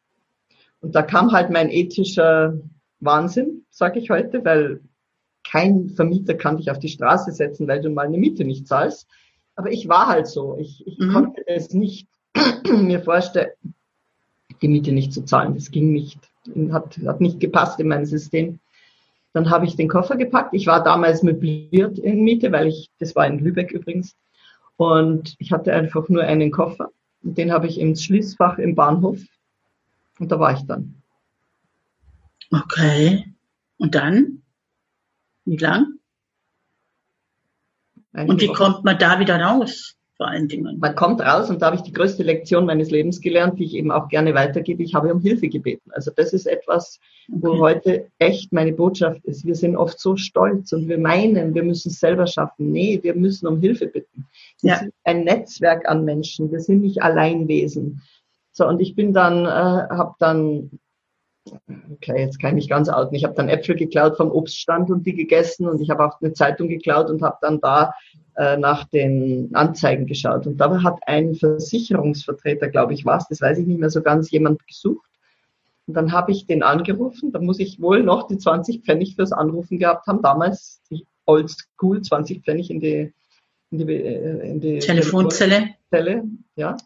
[0.85, 2.59] Und da kam halt mein ethischer
[2.99, 4.81] Wahnsinn, sage ich heute, weil
[5.43, 9.07] kein Vermieter kann dich auf die Straße setzen, weil du mal eine Miete nicht zahlst.
[9.55, 10.57] Aber ich war halt so.
[10.59, 11.11] Ich, ich mhm.
[11.11, 12.07] konnte es nicht
[12.71, 13.49] mir vorstellen,
[14.61, 15.55] die Miete nicht zu zahlen.
[15.55, 16.19] Das ging nicht.
[16.71, 18.59] Hat, hat nicht gepasst in mein System.
[19.33, 20.53] Dann habe ich den Koffer gepackt.
[20.53, 24.15] Ich war damals möbliert in Miete, weil ich, das war in Lübeck übrigens.
[24.77, 26.91] Und ich hatte einfach nur einen Koffer.
[27.23, 29.17] Den habe ich im Schließfach im Bahnhof
[30.19, 31.01] und da war ich dann.
[32.51, 33.25] Okay.
[33.77, 34.43] Und dann?
[35.45, 35.99] Wie lang?
[38.13, 38.55] Einige und wie Wochen.
[38.55, 39.95] kommt man da wieder raus?
[40.17, 40.79] Vor allen Dingen.
[40.79, 43.75] Man kommt raus und da habe ich die größte Lektion meines Lebens gelernt, die ich
[43.75, 44.81] eben auch gerne weitergebe.
[44.81, 45.91] Ich habe um Hilfe gebeten.
[45.91, 47.39] Also das ist etwas, okay.
[47.41, 49.45] wo heute echt meine Botschaft ist.
[49.45, 52.71] Wir sind oft so stolz und wir meinen, wir müssen es selber schaffen.
[52.71, 54.25] Nee, wir müssen um Hilfe bitten.
[54.61, 54.79] Wir ja.
[54.79, 56.49] sind ein Netzwerk an Menschen.
[56.49, 58.01] Wir sind nicht Alleinwesen.
[58.57, 60.79] So, und ich bin dann, äh, habe dann,
[61.91, 65.05] okay, jetzt kann ich mich ganz outen, ich habe dann Äpfel geklaut vom Obststand und
[65.05, 67.93] die gegessen und ich habe auch eine Zeitung geklaut und habe dann da
[68.37, 70.47] äh, nach den Anzeigen geschaut.
[70.47, 74.31] Und da hat ein Versicherungsvertreter, glaube ich, was, das weiß ich nicht mehr so ganz,
[74.31, 75.09] jemand gesucht.
[75.87, 79.33] Und dann habe ich den angerufen, da muss ich wohl noch die 20 Pfennig fürs
[79.33, 83.13] Anrufen gehabt haben, damals die Oldschool 20 Pfennig in die,
[83.71, 85.71] in die, äh, in die Telefonzelle.
[85.89, 86.23] Zelle,
[86.55, 86.77] ja.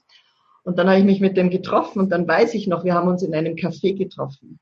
[0.63, 3.07] Und dann habe ich mich mit dem getroffen und dann weiß ich noch, wir haben
[3.07, 4.59] uns in einem Café getroffen.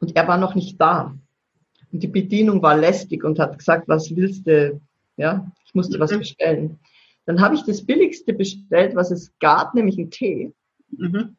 [0.00, 1.16] Und er war noch nicht da.
[1.92, 4.80] Und die Bedienung war lästig und hat gesagt, was willst du?
[5.16, 6.02] Ja, ich musste mhm.
[6.02, 6.78] was bestellen.
[7.26, 10.52] Dann habe ich das Billigste bestellt, was es gab, nämlich einen Tee.
[10.90, 11.36] Mhm.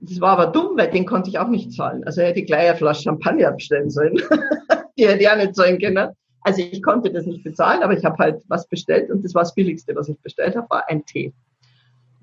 [0.00, 2.04] Das war aber dumm, weil den konnte ich auch nicht zahlen.
[2.04, 4.16] Also hätte ich gleich eine Flasche Champagner bestellen sollen.
[4.98, 6.10] die hätte ich auch nicht zahlen können.
[6.40, 9.42] Also ich konnte das nicht bezahlen, aber ich habe halt was bestellt und das war
[9.42, 11.32] das Billigste, was ich bestellt habe, war ein Tee.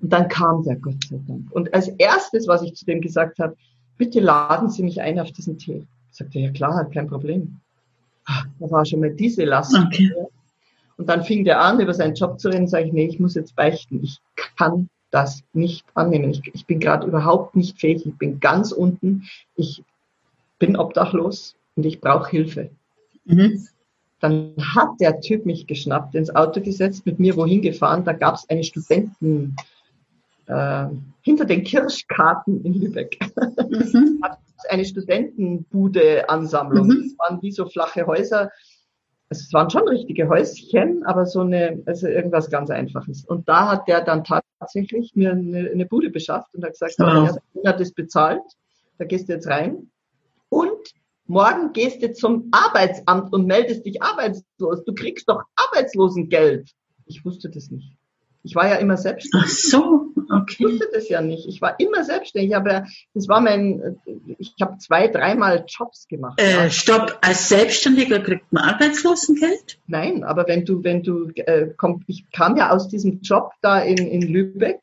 [0.00, 1.50] Und dann kam der, Gott sei Dank.
[1.52, 3.56] Und als erstes, was ich zu dem gesagt habe,
[3.98, 5.86] bitte laden Sie mich ein auf diesen Tee.
[6.10, 7.60] Ich sagte, ja klar, kein Problem.
[8.26, 9.76] Da war schon mal diese Last.
[9.76, 10.12] Okay.
[10.96, 13.34] Und dann fing der an, über seinen Job zu reden, sage ich, nee, ich muss
[13.34, 14.02] jetzt beichten.
[14.02, 14.18] Ich
[14.56, 16.30] kann das nicht annehmen.
[16.30, 18.06] Ich, ich bin gerade überhaupt nicht fähig.
[18.06, 19.24] Ich bin ganz unten.
[19.56, 19.82] Ich
[20.58, 22.70] bin obdachlos und ich brauche Hilfe.
[23.24, 23.66] Mhm.
[24.20, 28.04] Dann hat der Typ mich geschnappt, ins Auto gesetzt, mit mir wohin gefahren.
[28.04, 29.56] Da gab es eine Studenten,
[30.50, 30.88] äh,
[31.22, 33.18] hinter den Kirschkarten in Lübeck.
[33.70, 34.20] Mhm.
[34.68, 36.88] eine Studentenbude-Ansammlung.
[36.88, 37.02] Mhm.
[37.02, 38.50] Das waren wie so flache Häuser.
[39.28, 43.24] Es waren schon richtige Häuschen, aber so eine, also irgendwas ganz Einfaches.
[43.24, 47.38] Und da hat der dann tatsächlich mir eine, eine Bude beschafft und hat gesagt, wow.
[47.62, 48.42] er hat das bezahlt,
[48.98, 49.88] da gehst du jetzt rein.
[50.48, 50.92] Und
[51.26, 54.82] morgen gehst du zum Arbeitsamt und meldest dich arbeitslos.
[54.84, 56.72] Du kriegst doch Arbeitslosengeld.
[57.06, 57.96] Ich wusste das nicht.
[58.42, 59.48] Ich war ja immer selbstständig.
[59.48, 60.56] Ach so, okay.
[60.58, 61.46] Ich wusste das ja nicht.
[61.48, 62.56] Ich war immer selbstständig.
[62.56, 64.00] Aber das war mein,
[64.38, 66.40] ich habe zwei, dreimal Jobs gemacht.
[66.40, 66.70] Äh, ja.
[66.70, 69.78] Stopp, als Selbstständiger kriegt man Arbeitslosengeld?
[69.86, 73.80] Nein, aber wenn du, wenn du, äh, komm, ich kam ja aus diesem Job da
[73.80, 74.80] in, in Lübeck.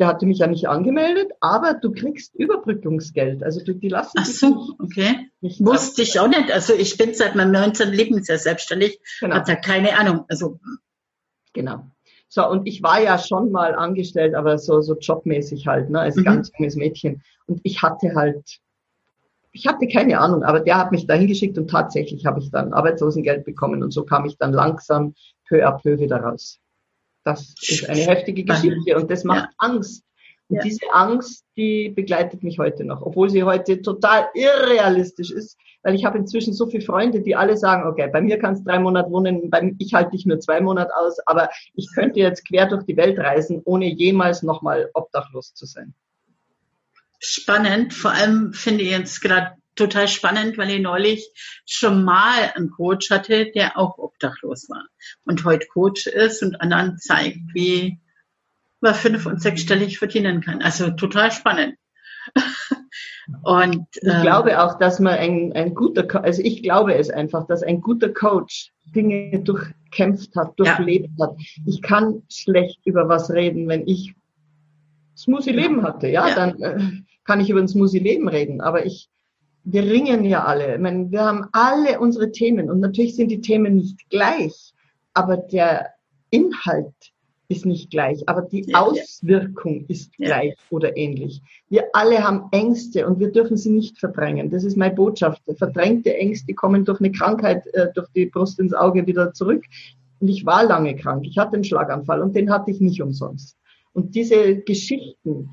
[0.00, 3.44] Der hatte mich ja nicht angemeldet, aber du kriegst Überbrückungsgeld.
[3.44, 5.30] Also du, die lassen Ach so, okay.
[5.40, 6.50] Nicht Wusste ich auch nicht.
[6.50, 7.92] Also ich bin seit meinem 19.
[7.92, 8.98] Lebensjahr selbstständig.
[9.20, 9.36] Genau.
[9.36, 10.24] Hat ja keine Ahnung.
[10.28, 10.58] Also
[11.52, 11.93] genau.
[12.34, 16.16] So, und ich war ja schon mal angestellt, aber so, so jobmäßig halt, ne, als
[16.16, 16.24] mhm.
[16.24, 17.22] ganz junges Mädchen.
[17.46, 18.58] Und ich hatte halt,
[19.52, 22.72] ich hatte keine Ahnung, aber der hat mich dahin geschickt und tatsächlich habe ich dann
[22.72, 25.14] Arbeitslosengeld bekommen und so kam ich dann langsam
[25.48, 26.58] peu à peu wieder raus.
[27.22, 29.50] Das ist eine heftige Geschichte und das macht ja.
[29.58, 30.04] Angst.
[30.48, 30.62] Und ja.
[30.62, 36.04] diese Angst, die begleitet mich heute noch, obwohl sie heute total irrealistisch ist, weil ich
[36.04, 39.48] habe inzwischen so viele Freunde, die alle sagen, okay, bei mir kannst drei Monate wohnen,
[39.50, 42.96] bei, ich halte dich nur zwei Monate aus, aber ich könnte jetzt quer durch die
[42.96, 45.94] Welt reisen, ohne jemals nochmal obdachlos zu sein.
[47.18, 51.30] Spannend, vor allem finde ich jetzt gerade total spannend, weil ich neulich
[51.66, 54.86] schon mal einen Coach hatte, der auch obdachlos war
[55.24, 57.98] und heute Coach ist und anderen zeigt, wie
[58.84, 60.62] man fünf- und sechsstellig verdienen kann.
[60.62, 61.74] Also total spannend.
[63.42, 67.46] und, ich ähm, glaube auch, dass man ein, ein guter, also ich glaube es einfach,
[67.46, 71.26] dass ein guter Coach Dinge durchkämpft hat, durchlebt ja.
[71.26, 71.36] hat.
[71.66, 74.14] Ich kann schlecht über was reden, wenn ich
[75.16, 76.08] Smoothie Leben hatte.
[76.08, 76.34] Ja, ja.
[76.34, 76.78] dann äh,
[77.24, 78.60] kann ich über ein Smoothie Leben reden.
[78.60, 79.08] Aber ich,
[79.64, 80.74] wir ringen ja alle.
[80.74, 84.72] Ich meine, wir haben alle unsere Themen und natürlich sind die Themen nicht gleich,
[85.14, 85.94] aber der
[86.30, 87.13] Inhalt
[87.54, 89.86] ist nicht gleich, aber die ja, Auswirkung ja.
[89.88, 91.42] ist gleich oder ähnlich.
[91.68, 94.50] Wir alle haben Ängste und wir dürfen sie nicht verdrängen.
[94.50, 95.42] Das ist meine Botschaft.
[95.56, 99.64] Verdrängte Ängste kommen durch eine Krankheit, äh, durch die Brust ins Auge wieder zurück.
[100.20, 101.24] Und ich war lange krank.
[101.26, 103.56] Ich hatte einen Schlaganfall und den hatte ich nicht umsonst.
[103.92, 105.50] Und diese Geschichten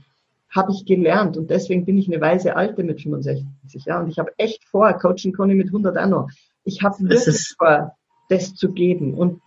[0.50, 4.06] habe ich gelernt und deswegen bin ich eine weise Alte mit 65 Jahren.
[4.06, 6.30] Und ich habe echt vor, coachen ich mit 100 auch noch.
[6.64, 7.96] Ich habe wirklich vor,
[8.30, 9.14] das zu geben.
[9.14, 9.42] Und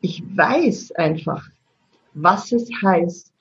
[0.00, 1.48] ich weiß einfach,
[2.22, 3.32] was es heißt,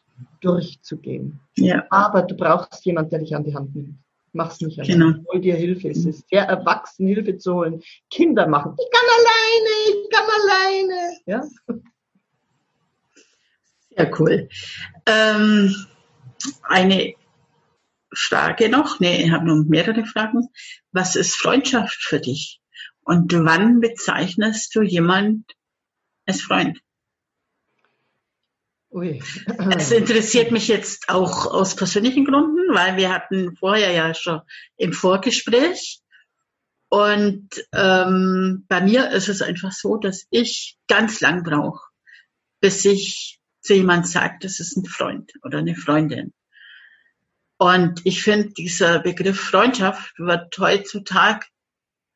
[0.41, 1.39] durchzugehen.
[1.55, 1.85] Ja.
[1.89, 3.97] Aber du brauchst jemanden, der dich an die Hand nimmt.
[4.33, 4.93] Mach's nicht alleine.
[4.93, 5.23] Genau.
[5.31, 5.89] Hol dir Hilfe.
[5.89, 7.81] Es ist sehr erwachsen, Hilfe zu holen.
[8.09, 8.75] Kinder machen.
[8.79, 11.17] Ich kann alleine, ich kann alleine.
[11.25, 11.43] Ja.
[13.95, 14.49] Sehr cool.
[15.07, 15.75] Ähm,
[16.63, 17.13] eine
[18.13, 18.99] Frage noch.
[18.99, 20.47] Nee, ich habe noch mehrere Fragen.
[20.91, 22.61] Was ist Freundschaft für dich?
[23.03, 25.45] Und wann bezeichnest du jemand
[26.25, 26.79] als Freund?
[28.97, 29.21] Ui.
[29.77, 34.41] Es interessiert mich jetzt auch aus persönlichen Gründen, weil wir hatten vorher ja schon
[34.75, 36.01] im Vorgespräch.
[36.89, 41.79] Und ähm, bei mir ist es einfach so, dass ich ganz lang brauche,
[42.59, 46.33] bis ich zu jemand sagt, das ist ein Freund oder eine Freundin.
[47.59, 51.45] Und ich finde, dieser Begriff Freundschaft wird heutzutage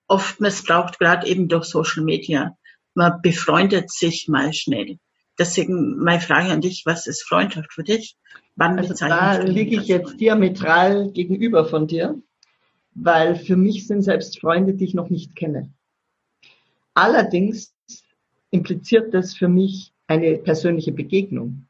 [0.08, 2.58] oft missbraucht, gerade eben durch Social Media.
[2.96, 4.98] Man befreundet sich mal schnell.
[5.40, 8.18] Deswegen meine Frage an dich, was ist Freundschaft für dich?
[8.56, 12.22] Wann also da liege ich jetzt diametral gegenüber von dir,
[12.94, 15.72] weil für mich sind selbst Freunde, die ich noch nicht kenne.
[16.94, 17.74] Allerdings
[18.52, 21.66] impliziert das für mich eine persönliche Begegnung.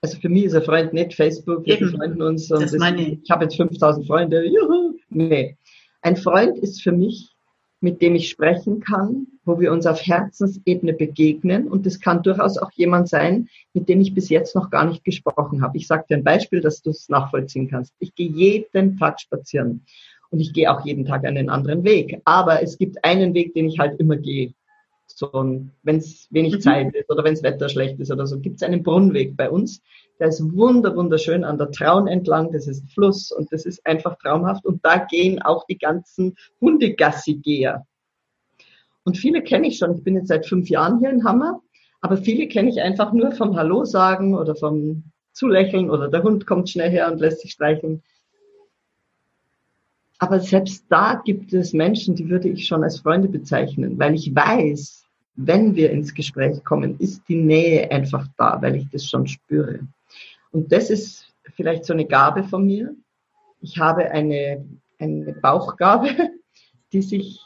[0.00, 3.30] Also für mich ist ein Freund nicht Facebook, wir befreunden uns und das das, ich
[3.30, 4.46] habe jetzt 5000 Freunde.
[4.46, 4.94] Juhu.
[5.10, 5.56] Nee.
[6.02, 7.34] Ein Freund ist für mich
[7.80, 11.68] mit dem ich sprechen kann, wo wir uns auf Herzensebene begegnen.
[11.68, 15.04] Und das kann durchaus auch jemand sein, mit dem ich bis jetzt noch gar nicht
[15.04, 15.76] gesprochen habe.
[15.76, 17.94] Ich sage dir ein Beispiel, dass du es nachvollziehen kannst.
[17.98, 19.84] Ich gehe jeden Tag spazieren
[20.30, 22.20] und ich gehe auch jeden Tag einen anderen Weg.
[22.24, 24.52] Aber es gibt einen Weg, den ich halt immer gehe.
[25.18, 26.60] So, wenn es wenig mhm.
[26.60, 29.50] Zeit ist oder wenn das Wetter schlecht ist oder so, gibt es einen Brunnenweg bei
[29.50, 29.82] uns.
[30.20, 32.52] Der ist wunder, wunderschön an der Traun entlang.
[32.52, 34.64] Das ist Fluss und das ist einfach traumhaft.
[34.64, 37.84] Und da gehen auch die ganzen Hundegassigeher.
[39.02, 39.96] Und viele kenne ich schon.
[39.96, 41.62] Ich bin jetzt seit fünf Jahren hier in Hammer.
[42.00, 45.02] Aber viele kenne ich einfach nur vom Hallo sagen oder vom
[45.32, 48.04] Zulächeln oder der Hund kommt schnell her und lässt sich streicheln.
[50.20, 54.32] Aber selbst da gibt es Menschen, die würde ich schon als Freunde bezeichnen, weil ich
[54.32, 55.07] weiß,
[55.40, 59.80] wenn wir ins Gespräch kommen, ist die Nähe einfach da, weil ich das schon spüre.
[60.50, 62.92] Und das ist vielleicht so eine Gabe von mir.
[63.60, 64.64] Ich habe eine,
[64.98, 66.08] eine Bauchgabe,
[66.92, 67.40] die sich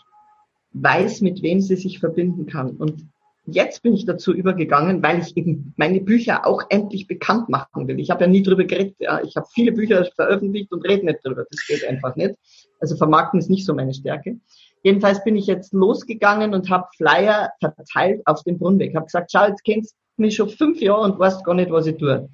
[0.73, 2.71] weiß, mit wem sie sich verbinden kann.
[2.71, 3.07] Und
[3.45, 8.01] jetzt bin ich dazu übergegangen, weil ich eben meine Bücher auch endlich bekannt machen will.
[8.01, 8.97] Ich habe ja nie drüber geredet.
[9.01, 9.21] Ja.
[9.23, 11.45] Ich habe viele Bücher veröffentlicht und rede nicht drüber.
[11.51, 12.37] Das geht einfach nicht.
[12.81, 14.39] Also vermarkten ist nicht so meine Stärke.
[14.83, 18.95] Jedenfalls bin ich jetzt losgegangen und habe Flyer verteilt auf dem Brunnenweg.
[18.95, 21.87] Habe gesagt, schau, jetzt kennst du mich schon fünf Jahre und weißt gar nicht, was
[21.87, 22.29] ich tue.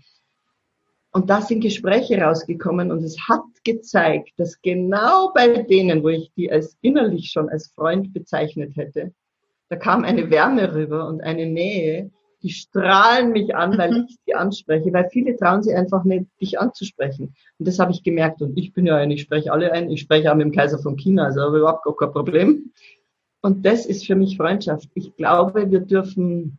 [1.11, 6.30] Und da sind Gespräche rausgekommen und es hat gezeigt, dass genau bei denen, wo ich
[6.37, 9.12] die als innerlich schon als Freund bezeichnet hätte,
[9.68, 12.11] da kam eine Wärme rüber und eine Nähe,
[12.42, 14.07] die strahlen mich an, weil mhm.
[14.09, 17.35] ich sie anspreche, weil viele trauen sich einfach nicht, dich anzusprechen.
[17.59, 18.40] Und das habe ich gemerkt.
[18.42, 20.79] Und ich bin ja ein, ich spreche alle ein, ich spreche auch mit dem Kaiser
[20.79, 22.72] von China, also habe überhaupt gar kein Problem.
[23.40, 24.88] Und das ist für mich Freundschaft.
[24.94, 26.59] Ich glaube, wir dürfen,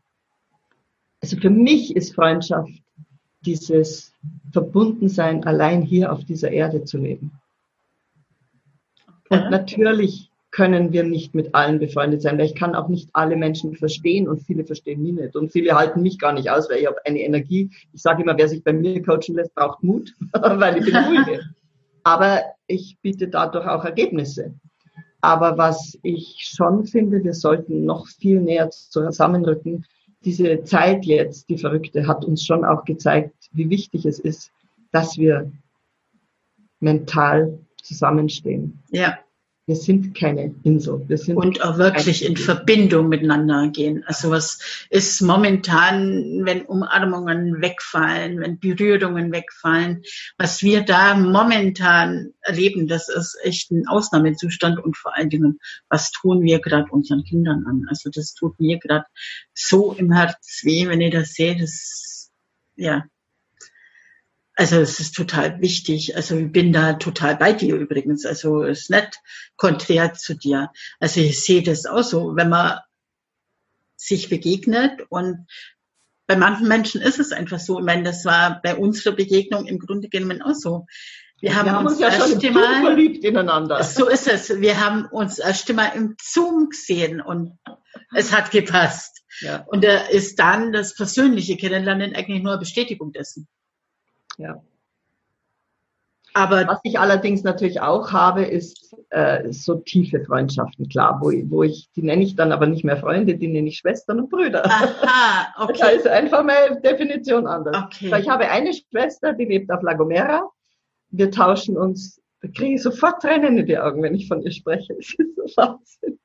[1.22, 2.72] also für mich ist Freundschaft
[3.46, 4.14] dieses
[4.52, 7.32] Verbundensein, allein hier auf dieser Erde zu leben.
[9.30, 13.36] Und natürlich können wir nicht mit allen befreundet sein, weil ich kann auch nicht alle
[13.36, 16.80] Menschen verstehen und viele verstehen mich nicht und viele halten mich gar nicht aus, weil
[16.80, 17.70] ich habe eine Energie.
[17.94, 21.40] Ich sage immer, wer sich bei mir coachen lässt, braucht Mut, weil ich bin ruhig.
[22.04, 24.54] Aber ich biete dadurch auch Ergebnisse.
[25.22, 29.86] Aber was ich schon finde, wir sollten noch viel näher zusammenrücken.
[30.26, 34.52] Diese Zeit jetzt, die verrückte, hat uns schon auch gezeigt, wie wichtig es ist,
[34.92, 35.52] dass wir
[36.80, 38.80] mental zusammenstehen.
[38.92, 39.20] Ja
[39.70, 41.08] wir sind keine Insel.
[41.08, 44.04] Wir sind und auch wirklich in Verbindung miteinander gehen.
[44.08, 50.02] Also was ist momentan, wenn Umarmungen wegfallen, wenn Berührungen wegfallen,
[50.40, 56.10] was wir da momentan erleben, das ist echt ein Ausnahmezustand und vor allen Dingen, was
[56.10, 57.86] tun wir gerade unseren Kindern an?
[57.90, 59.06] Also das tut mir gerade
[59.54, 61.56] so im Herz weh, wenn ich das sehe.
[61.56, 62.32] Das
[62.76, 63.04] ja,
[64.60, 66.18] also es ist total wichtig.
[66.18, 68.26] Also ich bin da total bei dir übrigens.
[68.26, 69.22] Also es ist nicht
[69.56, 70.70] konträr zu dir.
[71.00, 72.80] Also ich sehe das auch so, wenn man
[73.96, 75.48] sich begegnet und
[76.28, 77.80] bei manchen Menschen ist es einfach so.
[77.80, 80.88] Ich meine, das war bei unserer Begegnung im Grunde genommen auch so.
[81.40, 83.82] Wir haben, wir haben uns, uns ja schon Mal, verliebt ineinander.
[83.82, 84.60] So ist es.
[84.60, 87.58] Wir haben uns erst einmal im Zoom gesehen und
[88.14, 89.22] es hat gepasst.
[89.40, 89.64] Ja.
[89.68, 93.48] Und da ist dann das persönliche Kennenlernen eigentlich nur eine Bestätigung dessen.
[94.40, 94.64] Ja.
[96.34, 101.64] Aber was ich allerdings natürlich auch habe, ist äh, so tiefe Freundschaften, klar, wo, wo
[101.64, 104.66] ich, die nenne ich dann aber nicht mehr Freunde, die nenne ich Schwestern und Brüder.
[104.66, 105.78] Aha, okay.
[105.80, 107.76] Da ist einfach meine Definition anders.
[107.86, 108.18] Okay.
[108.20, 110.50] Ich habe eine Schwester, die lebt auf La Gomera.
[111.10, 114.52] Wir tauschen uns, da kriege ich sofort Tränen in die Augen, wenn ich von ihr
[114.52, 114.94] spreche.
[115.00, 116.20] Es ist so Wahnsinn.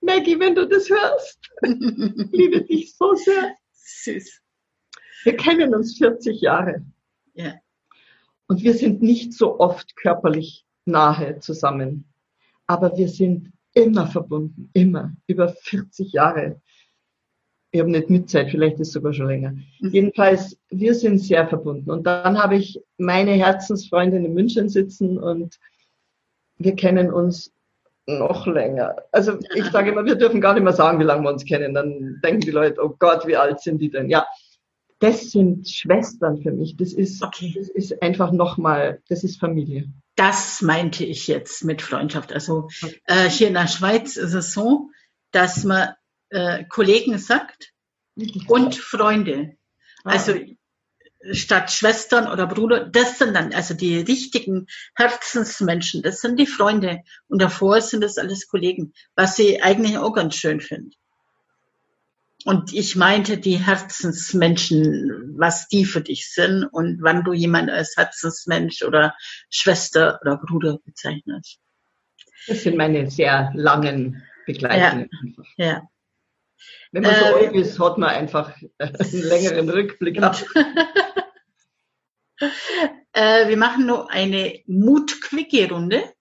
[0.00, 3.54] Maggie, wenn du das hörst, liebe dich so sehr.
[3.72, 4.42] Süß.
[5.22, 6.84] Wir kennen uns 40 Jahre.
[7.34, 7.54] Ja.
[8.46, 12.04] Und wir sind nicht so oft körperlich nahe zusammen.
[12.66, 16.60] Aber wir sind immer verbunden, immer, über 40 Jahre.
[17.70, 19.50] Ich habe nicht Mitzeit, vielleicht ist es sogar schon länger.
[19.80, 19.90] Mhm.
[19.90, 21.90] Jedenfalls, wir sind sehr verbunden.
[21.90, 25.58] Und dann habe ich meine Herzensfreundin in München sitzen und
[26.56, 27.52] wir kennen uns
[28.06, 28.96] noch länger.
[29.10, 31.74] Also ich sage immer, wir dürfen gar nicht mehr sagen, wie lange wir uns kennen.
[31.74, 34.08] Dann denken die Leute, oh Gott, wie alt sind die denn?
[34.08, 34.24] Ja,
[35.04, 36.76] das sind Schwestern für mich.
[36.76, 37.54] Das ist, okay.
[37.54, 39.92] das ist einfach nochmal, das ist Familie.
[40.16, 42.32] Das meinte ich jetzt mit Freundschaft.
[42.32, 42.68] Also
[43.04, 44.90] äh, hier in der Schweiz ist es so,
[45.30, 45.90] dass man
[46.30, 47.72] äh, Kollegen sagt
[48.48, 49.56] und Freunde.
[50.04, 50.12] Ah.
[50.12, 50.36] Also
[51.32, 57.02] statt Schwestern oder Bruder, das sind dann also die richtigen Herzensmenschen, das sind die Freunde.
[57.28, 60.96] Und davor sind das alles Kollegen, was ich eigentlich auch ganz schön finde.
[62.44, 67.96] Und ich meinte die Herzensmenschen, was die für dich sind und wann du jemanden als
[67.96, 69.16] Herzensmensch oder
[69.48, 71.58] Schwester oder Bruder bezeichnest.
[72.46, 75.08] Das sind meine sehr langen Begleitungen.
[75.56, 75.66] Ja.
[75.66, 75.88] ja.
[76.92, 80.18] Wenn man so äh, alt ist, hat man einfach einen längeren Rückblick.
[83.12, 86.12] äh, wir machen noch eine Mut-Quickie-Runde.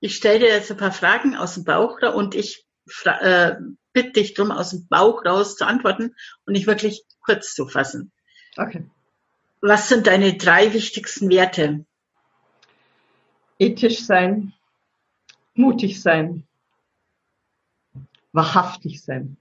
[0.00, 2.67] Ich stelle dir jetzt ein paar Fragen aus dem Bauch da und ich
[3.04, 3.56] äh,
[3.92, 6.14] bitte dich darum, aus dem Bauch raus zu antworten
[6.46, 8.12] und nicht wirklich kurz zu fassen.
[8.56, 8.88] Okay.
[9.60, 11.84] Was sind deine drei wichtigsten Werte?
[13.58, 14.52] Ethisch sein,
[15.54, 16.46] mutig sein,
[18.32, 19.36] wahrhaftig sein.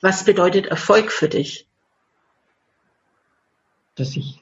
[0.00, 1.68] Was bedeutet Erfolg für dich?
[3.94, 4.40] Dass ich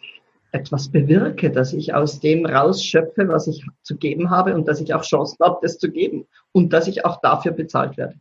[0.52, 4.94] etwas bewirke, dass ich aus dem rausschöpfe, was ich zu geben habe und dass ich
[4.94, 8.20] auch Chancen habe, das zu geben und dass ich auch dafür bezahlt werde.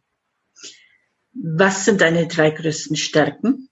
[1.34, 3.70] Was sind deine drei größten Stärken?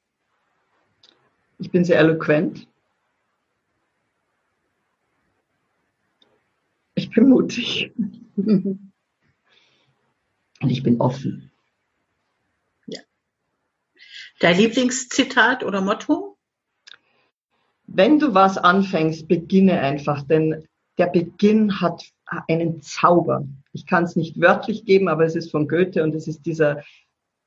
[1.57, 2.67] Ich bin sehr eloquent.
[6.95, 7.93] Ich bin mutig.
[10.61, 11.51] Und ich bin offen.
[12.87, 12.99] Ja.
[14.39, 16.38] Dein Lieblingszitat oder Motto?
[17.91, 20.67] Wenn du was anfängst, beginne einfach, denn
[20.97, 22.03] der Beginn hat
[22.47, 23.45] einen Zauber.
[23.73, 26.83] Ich kann es nicht wörtlich geben, aber es ist von Goethe und es ist dieser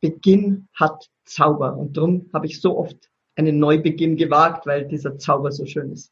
[0.01, 1.77] Beginn hat Zauber.
[1.77, 2.97] Und darum habe ich so oft
[3.37, 6.11] einen Neubeginn gewagt, weil dieser Zauber so schön ist.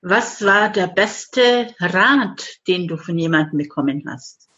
[0.00, 4.48] Was war der beste Rat, den du von jemandem bekommen hast?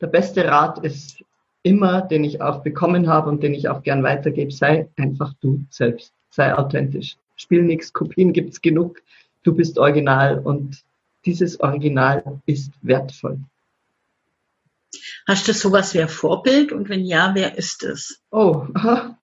[0.00, 1.22] Der beste Rat ist
[1.62, 5.64] immer, den ich auch bekommen habe und den ich auch gern weitergebe, sei einfach du
[5.70, 7.16] selbst, sei authentisch.
[7.36, 9.02] Spiel nichts, Kopien gibt's genug.
[9.42, 10.82] Du bist original und
[11.24, 13.38] dieses Original ist wertvoll.
[15.26, 18.20] Hast du sowas wie ein Vorbild und wenn ja, wer ist es?
[18.30, 19.18] Oh, aha.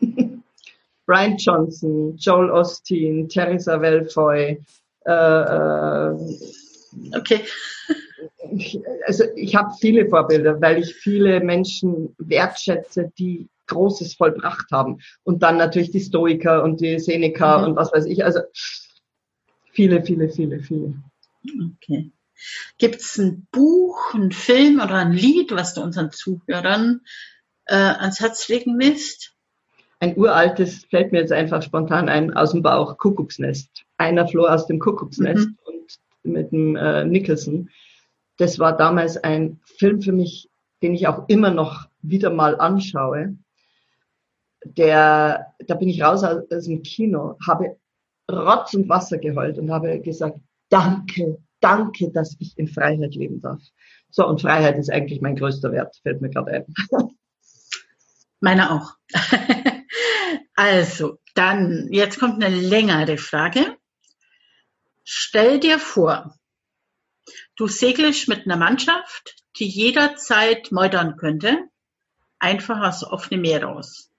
[1.06, 4.62] Brian Johnson, Joel Osteen, Teresa Velfoy.
[5.04, 6.14] Äh, äh,
[7.16, 7.40] okay.
[9.06, 15.00] also ich habe viele Vorbilder, weil ich viele Menschen wertschätze, die Großes vollbracht haben.
[15.24, 17.64] Und dann natürlich die Stoiker und die Seneca mhm.
[17.64, 18.24] und was weiß ich.
[18.24, 18.40] Also
[19.72, 20.94] viele, viele, viele, viele.
[21.74, 22.12] Okay.
[22.78, 27.02] Gibt es ein Buch, ein Film oder ein Lied, was du unseren Zuhörern
[27.66, 29.34] äh, ans Herz legen willst?
[30.00, 33.84] Ein uraltes fällt mir jetzt einfach spontan ein, aus dem Bauch, Kuckucksnest.
[33.98, 35.58] Einer floh aus dem Kuckucksnest mhm.
[35.64, 37.70] und mit dem äh, Nicholson.
[38.36, 40.48] Das war damals ein Film für mich,
[40.82, 43.36] den ich auch immer noch wieder mal anschaue.
[44.64, 47.76] Der, da bin ich raus aus, aus dem Kino, habe
[48.30, 50.38] Rotz und Wasser geheult und habe gesagt,
[50.68, 53.62] danke, danke, dass ich in Freiheit leben darf.
[54.10, 56.74] So, und Freiheit ist eigentlich mein größter Wert, fällt mir gerade ein.
[58.40, 58.94] Meiner auch.
[60.54, 63.76] also, dann, jetzt kommt eine längere Frage.
[65.04, 66.36] Stell dir vor,
[67.56, 71.58] du segelst mit einer Mannschaft, die jederzeit meutern könnte,
[72.38, 74.11] einfach aus offene Meer raus,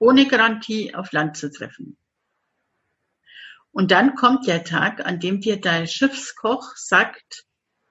[0.00, 1.96] ohne Garantie auf Land zu treffen.
[3.70, 7.44] Und dann kommt der Tag, an dem dir dein Schiffskoch sagt,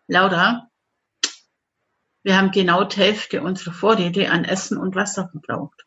[0.07, 0.69] Laura,
[2.23, 5.85] wir haben genau die Hälfte unserer Vorräte an Essen und Wasser verbraucht.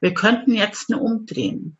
[0.00, 1.78] Wir könnten jetzt nur umdrehen.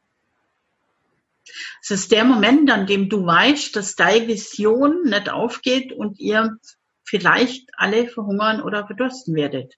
[1.82, 6.56] Es ist der Moment, an dem du weißt, dass deine Vision nicht aufgeht und ihr
[7.02, 9.74] vielleicht alle verhungern oder verdursten werdet.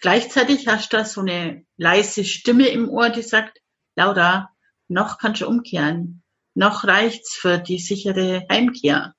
[0.00, 3.60] Gleichzeitig hast du so eine leise Stimme im Ohr, die sagt,
[3.94, 4.50] Laura,
[4.88, 6.22] noch kannst du umkehren.
[6.54, 9.14] Noch reicht's für die sichere Heimkehr.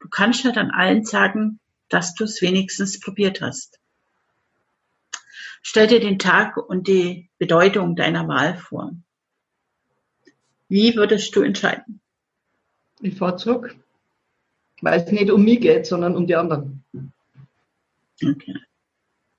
[0.00, 3.78] Du kannst ja dann allen sagen, dass du es wenigstens probiert hast.
[5.62, 8.92] Stell dir den Tag und die Bedeutung deiner Wahl vor.
[10.68, 12.00] Wie würdest du entscheiden?
[13.00, 13.76] Ich fahre zurück,
[14.82, 16.84] weil es nicht um mich geht, sondern um die anderen.
[18.22, 18.54] Okay.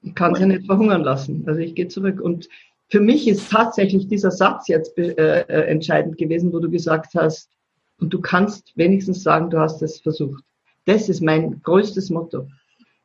[0.01, 1.43] Ich kann sie nicht verhungern lassen.
[1.47, 2.21] Also ich gehe zurück.
[2.21, 2.47] Und
[2.87, 7.49] für mich ist tatsächlich dieser Satz jetzt äh, äh, entscheidend gewesen, wo du gesagt hast,
[7.99, 10.43] und du kannst wenigstens sagen, du hast es versucht.
[10.85, 12.47] Das ist mein größtes Motto.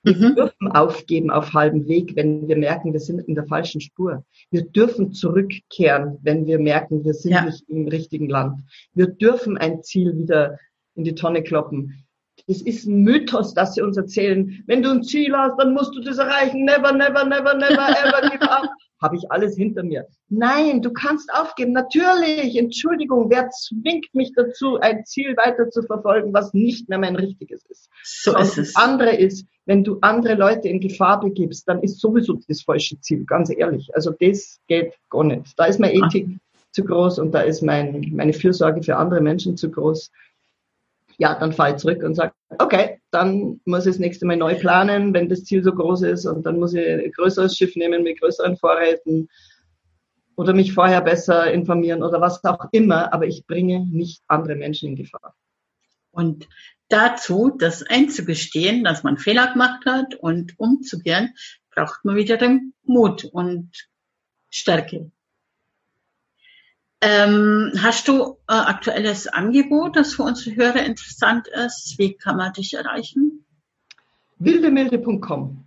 [0.04, 0.36] Wir mhm.
[0.36, 4.24] dürfen aufgeben auf halbem Weg, wenn wir merken, wir sind in der falschen Spur.
[4.50, 7.44] Wir dürfen zurückkehren, wenn wir merken, wir sind ja.
[7.44, 8.60] nicht im richtigen Land.
[8.94, 10.58] Wir dürfen ein Ziel wieder
[10.94, 12.03] in die Tonne kloppen.
[12.46, 15.94] Es ist ein Mythos, dass sie uns erzählen, wenn du ein Ziel hast, dann musst
[15.94, 16.64] du das erreichen.
[16.64, 18.68] Never, never, never, never, ever give up
[19.04, 20.06] habe ich alles hinter mir.
[20.28, 21.72] Nein, du kannst aufgeben.
[21.72, 27.14] Natürlich, Entschuldigung, wer zwingt mich dazu, ein Ziel weiter zu verfolgen, was nicht mehr mein
[27.14, 27.90] richtiges ist?
[28.02, 28.72] So Sondern ist es.
[28.72, 32.98] Das andere ist, wenn du andere Leute in Gefahr begibst, dann ist sowieso das falsche
[33.00, 33.90] Ziel, ganz ehrlich.
[33.94, 35.52] Also das geht gar nicht.
[35.58, 36.60] Da ist meine Ethik ah.
[36.72, 40.10] zu groß und da ist mein, meine Fürsorge für andere Menschen zu groß
[41.18, 44.54] ja, dann fahre ich zurück und sage, okay, dann muss ich das nächste Mal neu
[44.56, 48.02] planen, wenn das Ziel so groß ist und dann muss ich ein größeres Schiff nehmen
[48.02, 49.28] mit größeren Vorräten
[50.36, 54.90] oder mich vorher besser informieren oder was auch immer, aber ich bringe nicht andere Menschen
[54.90, 55.34] in Gefahr.
[56.10, 56.48] Und
[56.88, 61.34] dazu, das einzugestehen, dass man Fehler gemacht hat und umzukehren,
[61.74, 63.70] braucht man wieder den Mut und
[64.50, 65.10] Stärke.
[67.06, 71.98] Ähm, hast du äh, aktuelles Angebot, das für unsere Hörer interessant ist?
[71.98, 73.44] Wie kann man dich erreichen?
[74.38, 75.66] wildemilde.com.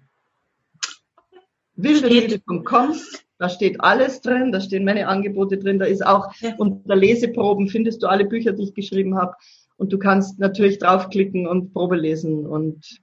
[1.76, 2.96] Wildemilde.com,
[3.38, 6.56] da steht alles drin, da stehen meine Angebote drin, da ist auch ja.
[6.58, 9.36] unter Leseproben findest du alle Bücher, die ich geschrieben habe.
[9.78, 13.00] Und du kannst natürlich draufklicken und Probe lesen und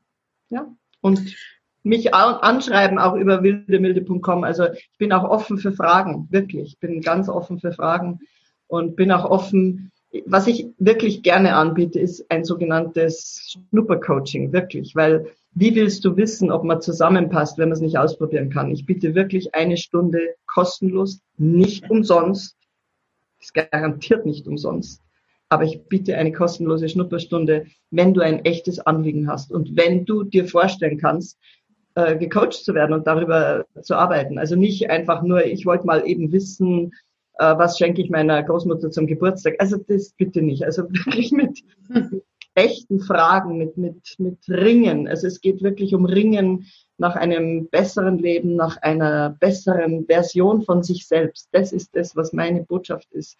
[0.51, 0.67] ja.
[1.01, 1.37] Und
[1.85, 4.43] mich anschreiben, auch über wildemilde.com.
[4.43, 6.73] Also ich bin auch offen für Fragen, wirklich.
[6.73, 8.21] Ich bin ganz offen für Fragen
[8.67, 9.93] und bin auch offen.
[10.27, 15.27] Was ich wirklich gerne anbiete, ist ein sogenanntes Schnuppercoaching, wirklich, weil
[15.57, 18.71] wie willst du wissen, ob man zusammenpasst, wenn man es nicht ausprobieren kann?
[18.71, 22.57] Ich biete wirklich eine Stunde kostenlos, nicht umsonst.
[23.39, 25.01] Das ist garantiert nicht umsonst.
[25.49, 30.25] Aber ich biete eine kostenlose Schnupperstunde, wenn du ein echtes Anliegen hast und wenn du
[30.25, 31.39] dir vorstellen kannst,
[31.95, 34.39] äh, gecoacht zu werden und darüber zu arbeiten.
[34.39, 36.93] Also nicht einfach nur, ich wollte mal eben wissen,
[37.39, 39.57] äh, was schenke ich meiner Großmutter zum Geburtstag.
[39.59, 40.65] Also das bitte nicht.
[40.65, 41.63] Also wirklich mit
[42.55, 45.09] echten Fragen, mit, mit, mit Ringen.
[45.09, 46.67] Also es geht wirklich um Ringen
[46.99, 51.49] nach einem besseren Leben, nach einer besseren Version von sich selbst.
[51.53, 53.37] Das ist das, was meine Botschaft ist.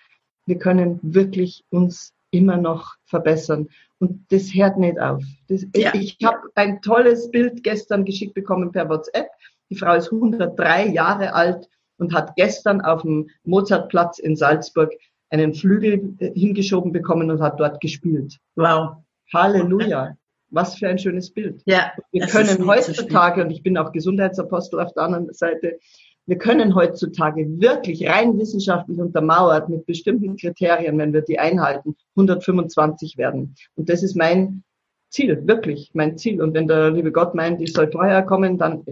[0.47, 3.69] Wir können wirklich uns immer noch verbessern.
[3.99, 5.23] Und das hört nicht auf.
[5.49, 5.95] Das, ja.
[5.95, 9.29] Ich habe ein tolles Bild gestern geschickt bekommen per WhatsApp.
[9.71, 14.93] Die Frau ist 103 Jahre alt und hat gestern auf dem Mozartplatz in Salzburg
[15.31, 18.39] einen Flügel äh, hingeschoben bekommen und hat dort gespielt.
[18.57, 18.97] Wow.
[19.33, 20.17] Halleluja.
[20.51, 21.63] Was für ein schönes Bild.
[21.65, 25.81] Ja, wir können heutzutage, und ich bin auch Gesundheitsapostel auf der anderen Seite,
[26.27, 33.19] wir können heutzutage wirklich rein wissenschaftlich untermauert mit bestimmten Kriterien, wenn wir die einhalten, 125
[33.19, 33.55] werden.
[33.75, 34.65] Und das ist mein
[35.11, 36.41] Ziel, wirklich mein Ziel.
[36.43, 38.85] Und wenn der liebe Gott meint, ich soll vorher kommen, dann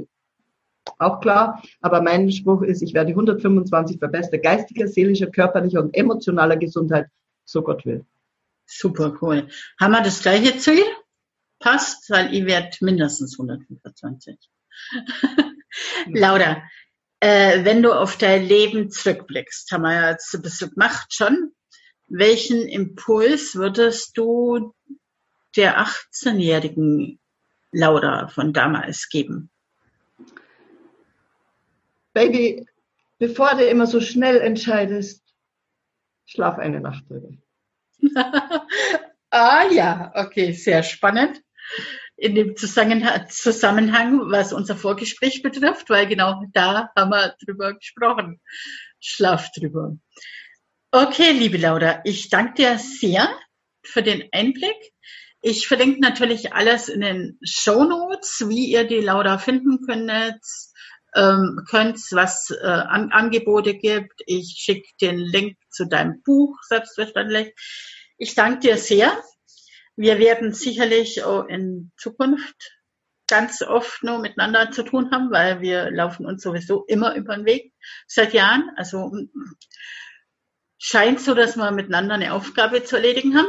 [0.99, 1.63] auch klar.
[1.81, 7.07] Aber mein Spruch ist, ich werde 125 verbessern, geistiger, seelischer, körperlicher und emotionaler Gesundheit,
[7.45, 8.05] so Gott will.
[8.67, 9.49] Super cool.
[9.81, 10.85] Haben wir das gleiche Ziel?
[11.59, 14.37] Passt, weil ich werde mindestens 125.
[16.09, 16.63] Laura,
[17.23, 21.53] äh, wenn du auf dein Leben zurückblickst, haben wir ja jetzt ein bisschen gemacht schon,
[22.09, 24.75] welchen Impuls würdest du
[25.55, 27.21] der 18-jährigen
[27.71, 29.51] Laura von damals geben?
[32.13, 32.67] Baby,
[33.19, 35.23] bevor du immer so schnell entscheidest,
[36.27, 37.31] schlaf eine Nacht drüber.
[39.31, 41.41] ah ja, okay, sehr spannend
[42.23, 48.41] in dem Zusammenhang, was unser Vorgespräch betrifft, weil genau da haben wir drüber gesprochen.
[49.01, 49.97] Schlaf drüber.
[50.93, 53.29] Okay, liebe Laura, ich danke dir sehr
[53.83, 54.77] für den Einblick.
[55.41, 60.39] Ich verlinke natürlich alles in den Show Notes, wie ihr die Laura finden könnt,
[61.17, 64.23] ähm, könnt was äh, an Angebote gibt.
[64.27, 67.53] Ich schicke den Link zu deinem Buch, selbstverständlich.
[68.17, 69.21] Ich danke dir sehr
[69.97, 72.73] wir werden sicherlich auch in Zukunft
[73.29, 77.47] ganz oft nur miteinander zu tun haben, weil wir laufen uns sowieso immer über den
[77.47, 77.73] Weg
[78.07, 78.71] seit Jahren.
[78.77, 79.13] Also
[80.79, 83.49] scheint so, dass wir miteinander eine Aufgabe zu erledigen haben.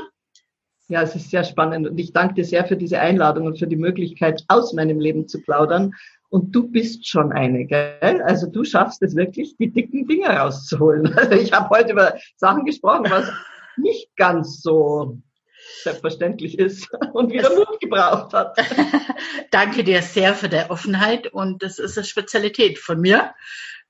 [0.90, 3.68] Ja, es ist sehr spannend und ich danke dir sehr für diese Einladung und für
[3.68, 5.94] die Möglichkeit, aus meinem Leben zu plaudern.
[6.30, 8.22] Und du bist schon eine, gell?
[8.26, 11.14] Also du schaffst es wirklich, die dicken Dinge rauszuholen.
[11.14, 13.32] Also ich habe heute über Sachen gesprochen, was
[13.78, 15.18] nicht ganz so
[15.84, 18.58] selbstverständlich ist und wieder Mut gebraucht hat.
[19.52, 23.34] Danke dir sehr für die Offenheit und das ist eine Spezialität von mir.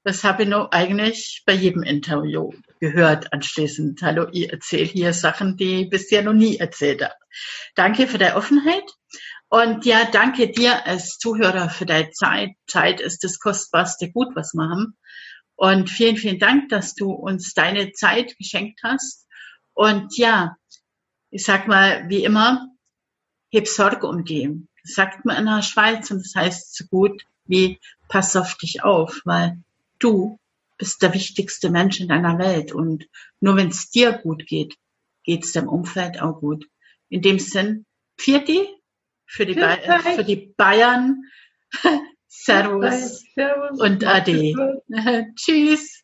[0.04, 4.02] Das habe ich nur eigentlich bei jedem Interview gehört anschließend.
[4.02, 7.14] Hallo, ich erzähle hier Sachen, die ich bisher noch nie erzählt habe.
[7.76, 8.84] Danke für deine Offenheit.
[9.48, 12.50] Und ja, danke dir als Zuhörer für deine Zeit.
[12.68, 14.98] Zeit ist das kostbarste Gut, was wir haben.
[15.56, 19.26] Und vielen, vielen Dank, dass du uns deine Zeit geschenkt hast.
[19.74, 20.58] Und ja,
[21.34, 22.70] ich sag mal, wie immer,
[23.52, 24.68] heb Sorge um die.
[24.84, 28.84] Das sagt man in der Schweiz und das heißt so gut wie pass auf dich
[28.84, 29.58] auf, weil
[30.00, 30.40] du
[30.78, 33.08] bist der wichtigste Mensch in deiner Welt und
[33.40, 34.78] nur wenn es dir gut geht,
[35.24, 36.70] geht es deinem Umfeld auch gut.
[37.10, 38.68] In dem Sinn, Vierti
[39.26, 39.78] für die, ba
[40.16, 41.24] für die Bayern.
[42.28, 44.82] Servus, Servus und Ade.
[45.36, 46.04] Tschüss.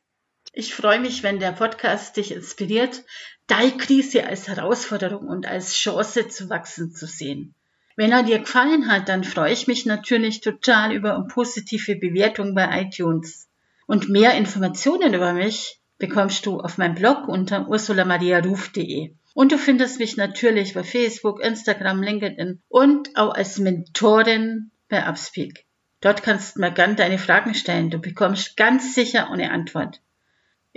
[0.53, 3.03] Ich freue mich, wenn der Podcast dich inspiriert,
[3.49, 7.55] deine Krise als Herausforderung und als Chance zu wachsen zu sehen.
[7.95, 12.55] Wenn er dir gefallen hat, dann freue ich mich natürlich total über eine positive Bewertung
[12.55, 13.49] bei iTunes.
[13.87, 19.11] Und mehr Informationen über mich bekommst du auf meinem Blog unter ursulamariaruf.de.
[19.33, 25.65] Und du findest mich natürlich bei Facebook, Instagram, LinkedIn und auch als Mentorin bei Upspeak.
[26.01, 27.89] Dort kannst du mir gern deine Fragen stellen.
[27.89, 30.01] Du bekommst ganz sicher eine Antwort.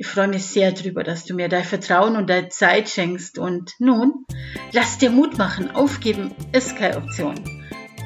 [0.03, 3.39] Ich freue mich sehr darüber, dass du mir dein Vertrauen und deine Zeit schenkst.
[3.39, 4.27] Und nun,
[4.73, 5.71] lass dir Mut machen.
[5.77, 7.37] Aufgeben ist keine Option.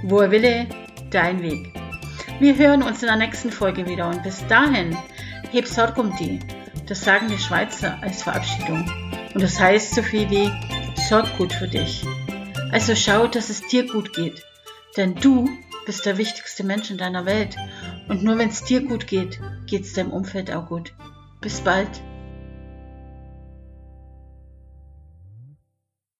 [0.02, 0.66] Wo er wille,
[1.10, 1.72] dein Weg.
[2.38, 4.94] Wir hören uns in der nächsten Folge wieder und bis dahin,
[5.52, 6.40] heb Sorg um die.
[6.86, 8.84] Das sagen die Schweizer als Verabschiedung.
[9.32, 10.52] Und das heißt so viel wie,
[11.08, 12.04] sorg gut für dich.
[12.72, 14.44] Also schau, dass es dir gut geht.
[14.98, 15.48] Denn du
[15.86, 17.56] bist der wichtigste Mensch in deiner Welt.
[18.08, 20.92] Und nur wenn es dir gut geht, geht es deinem Umfeld auch gut.
[21.46, 22.02] Bis bald.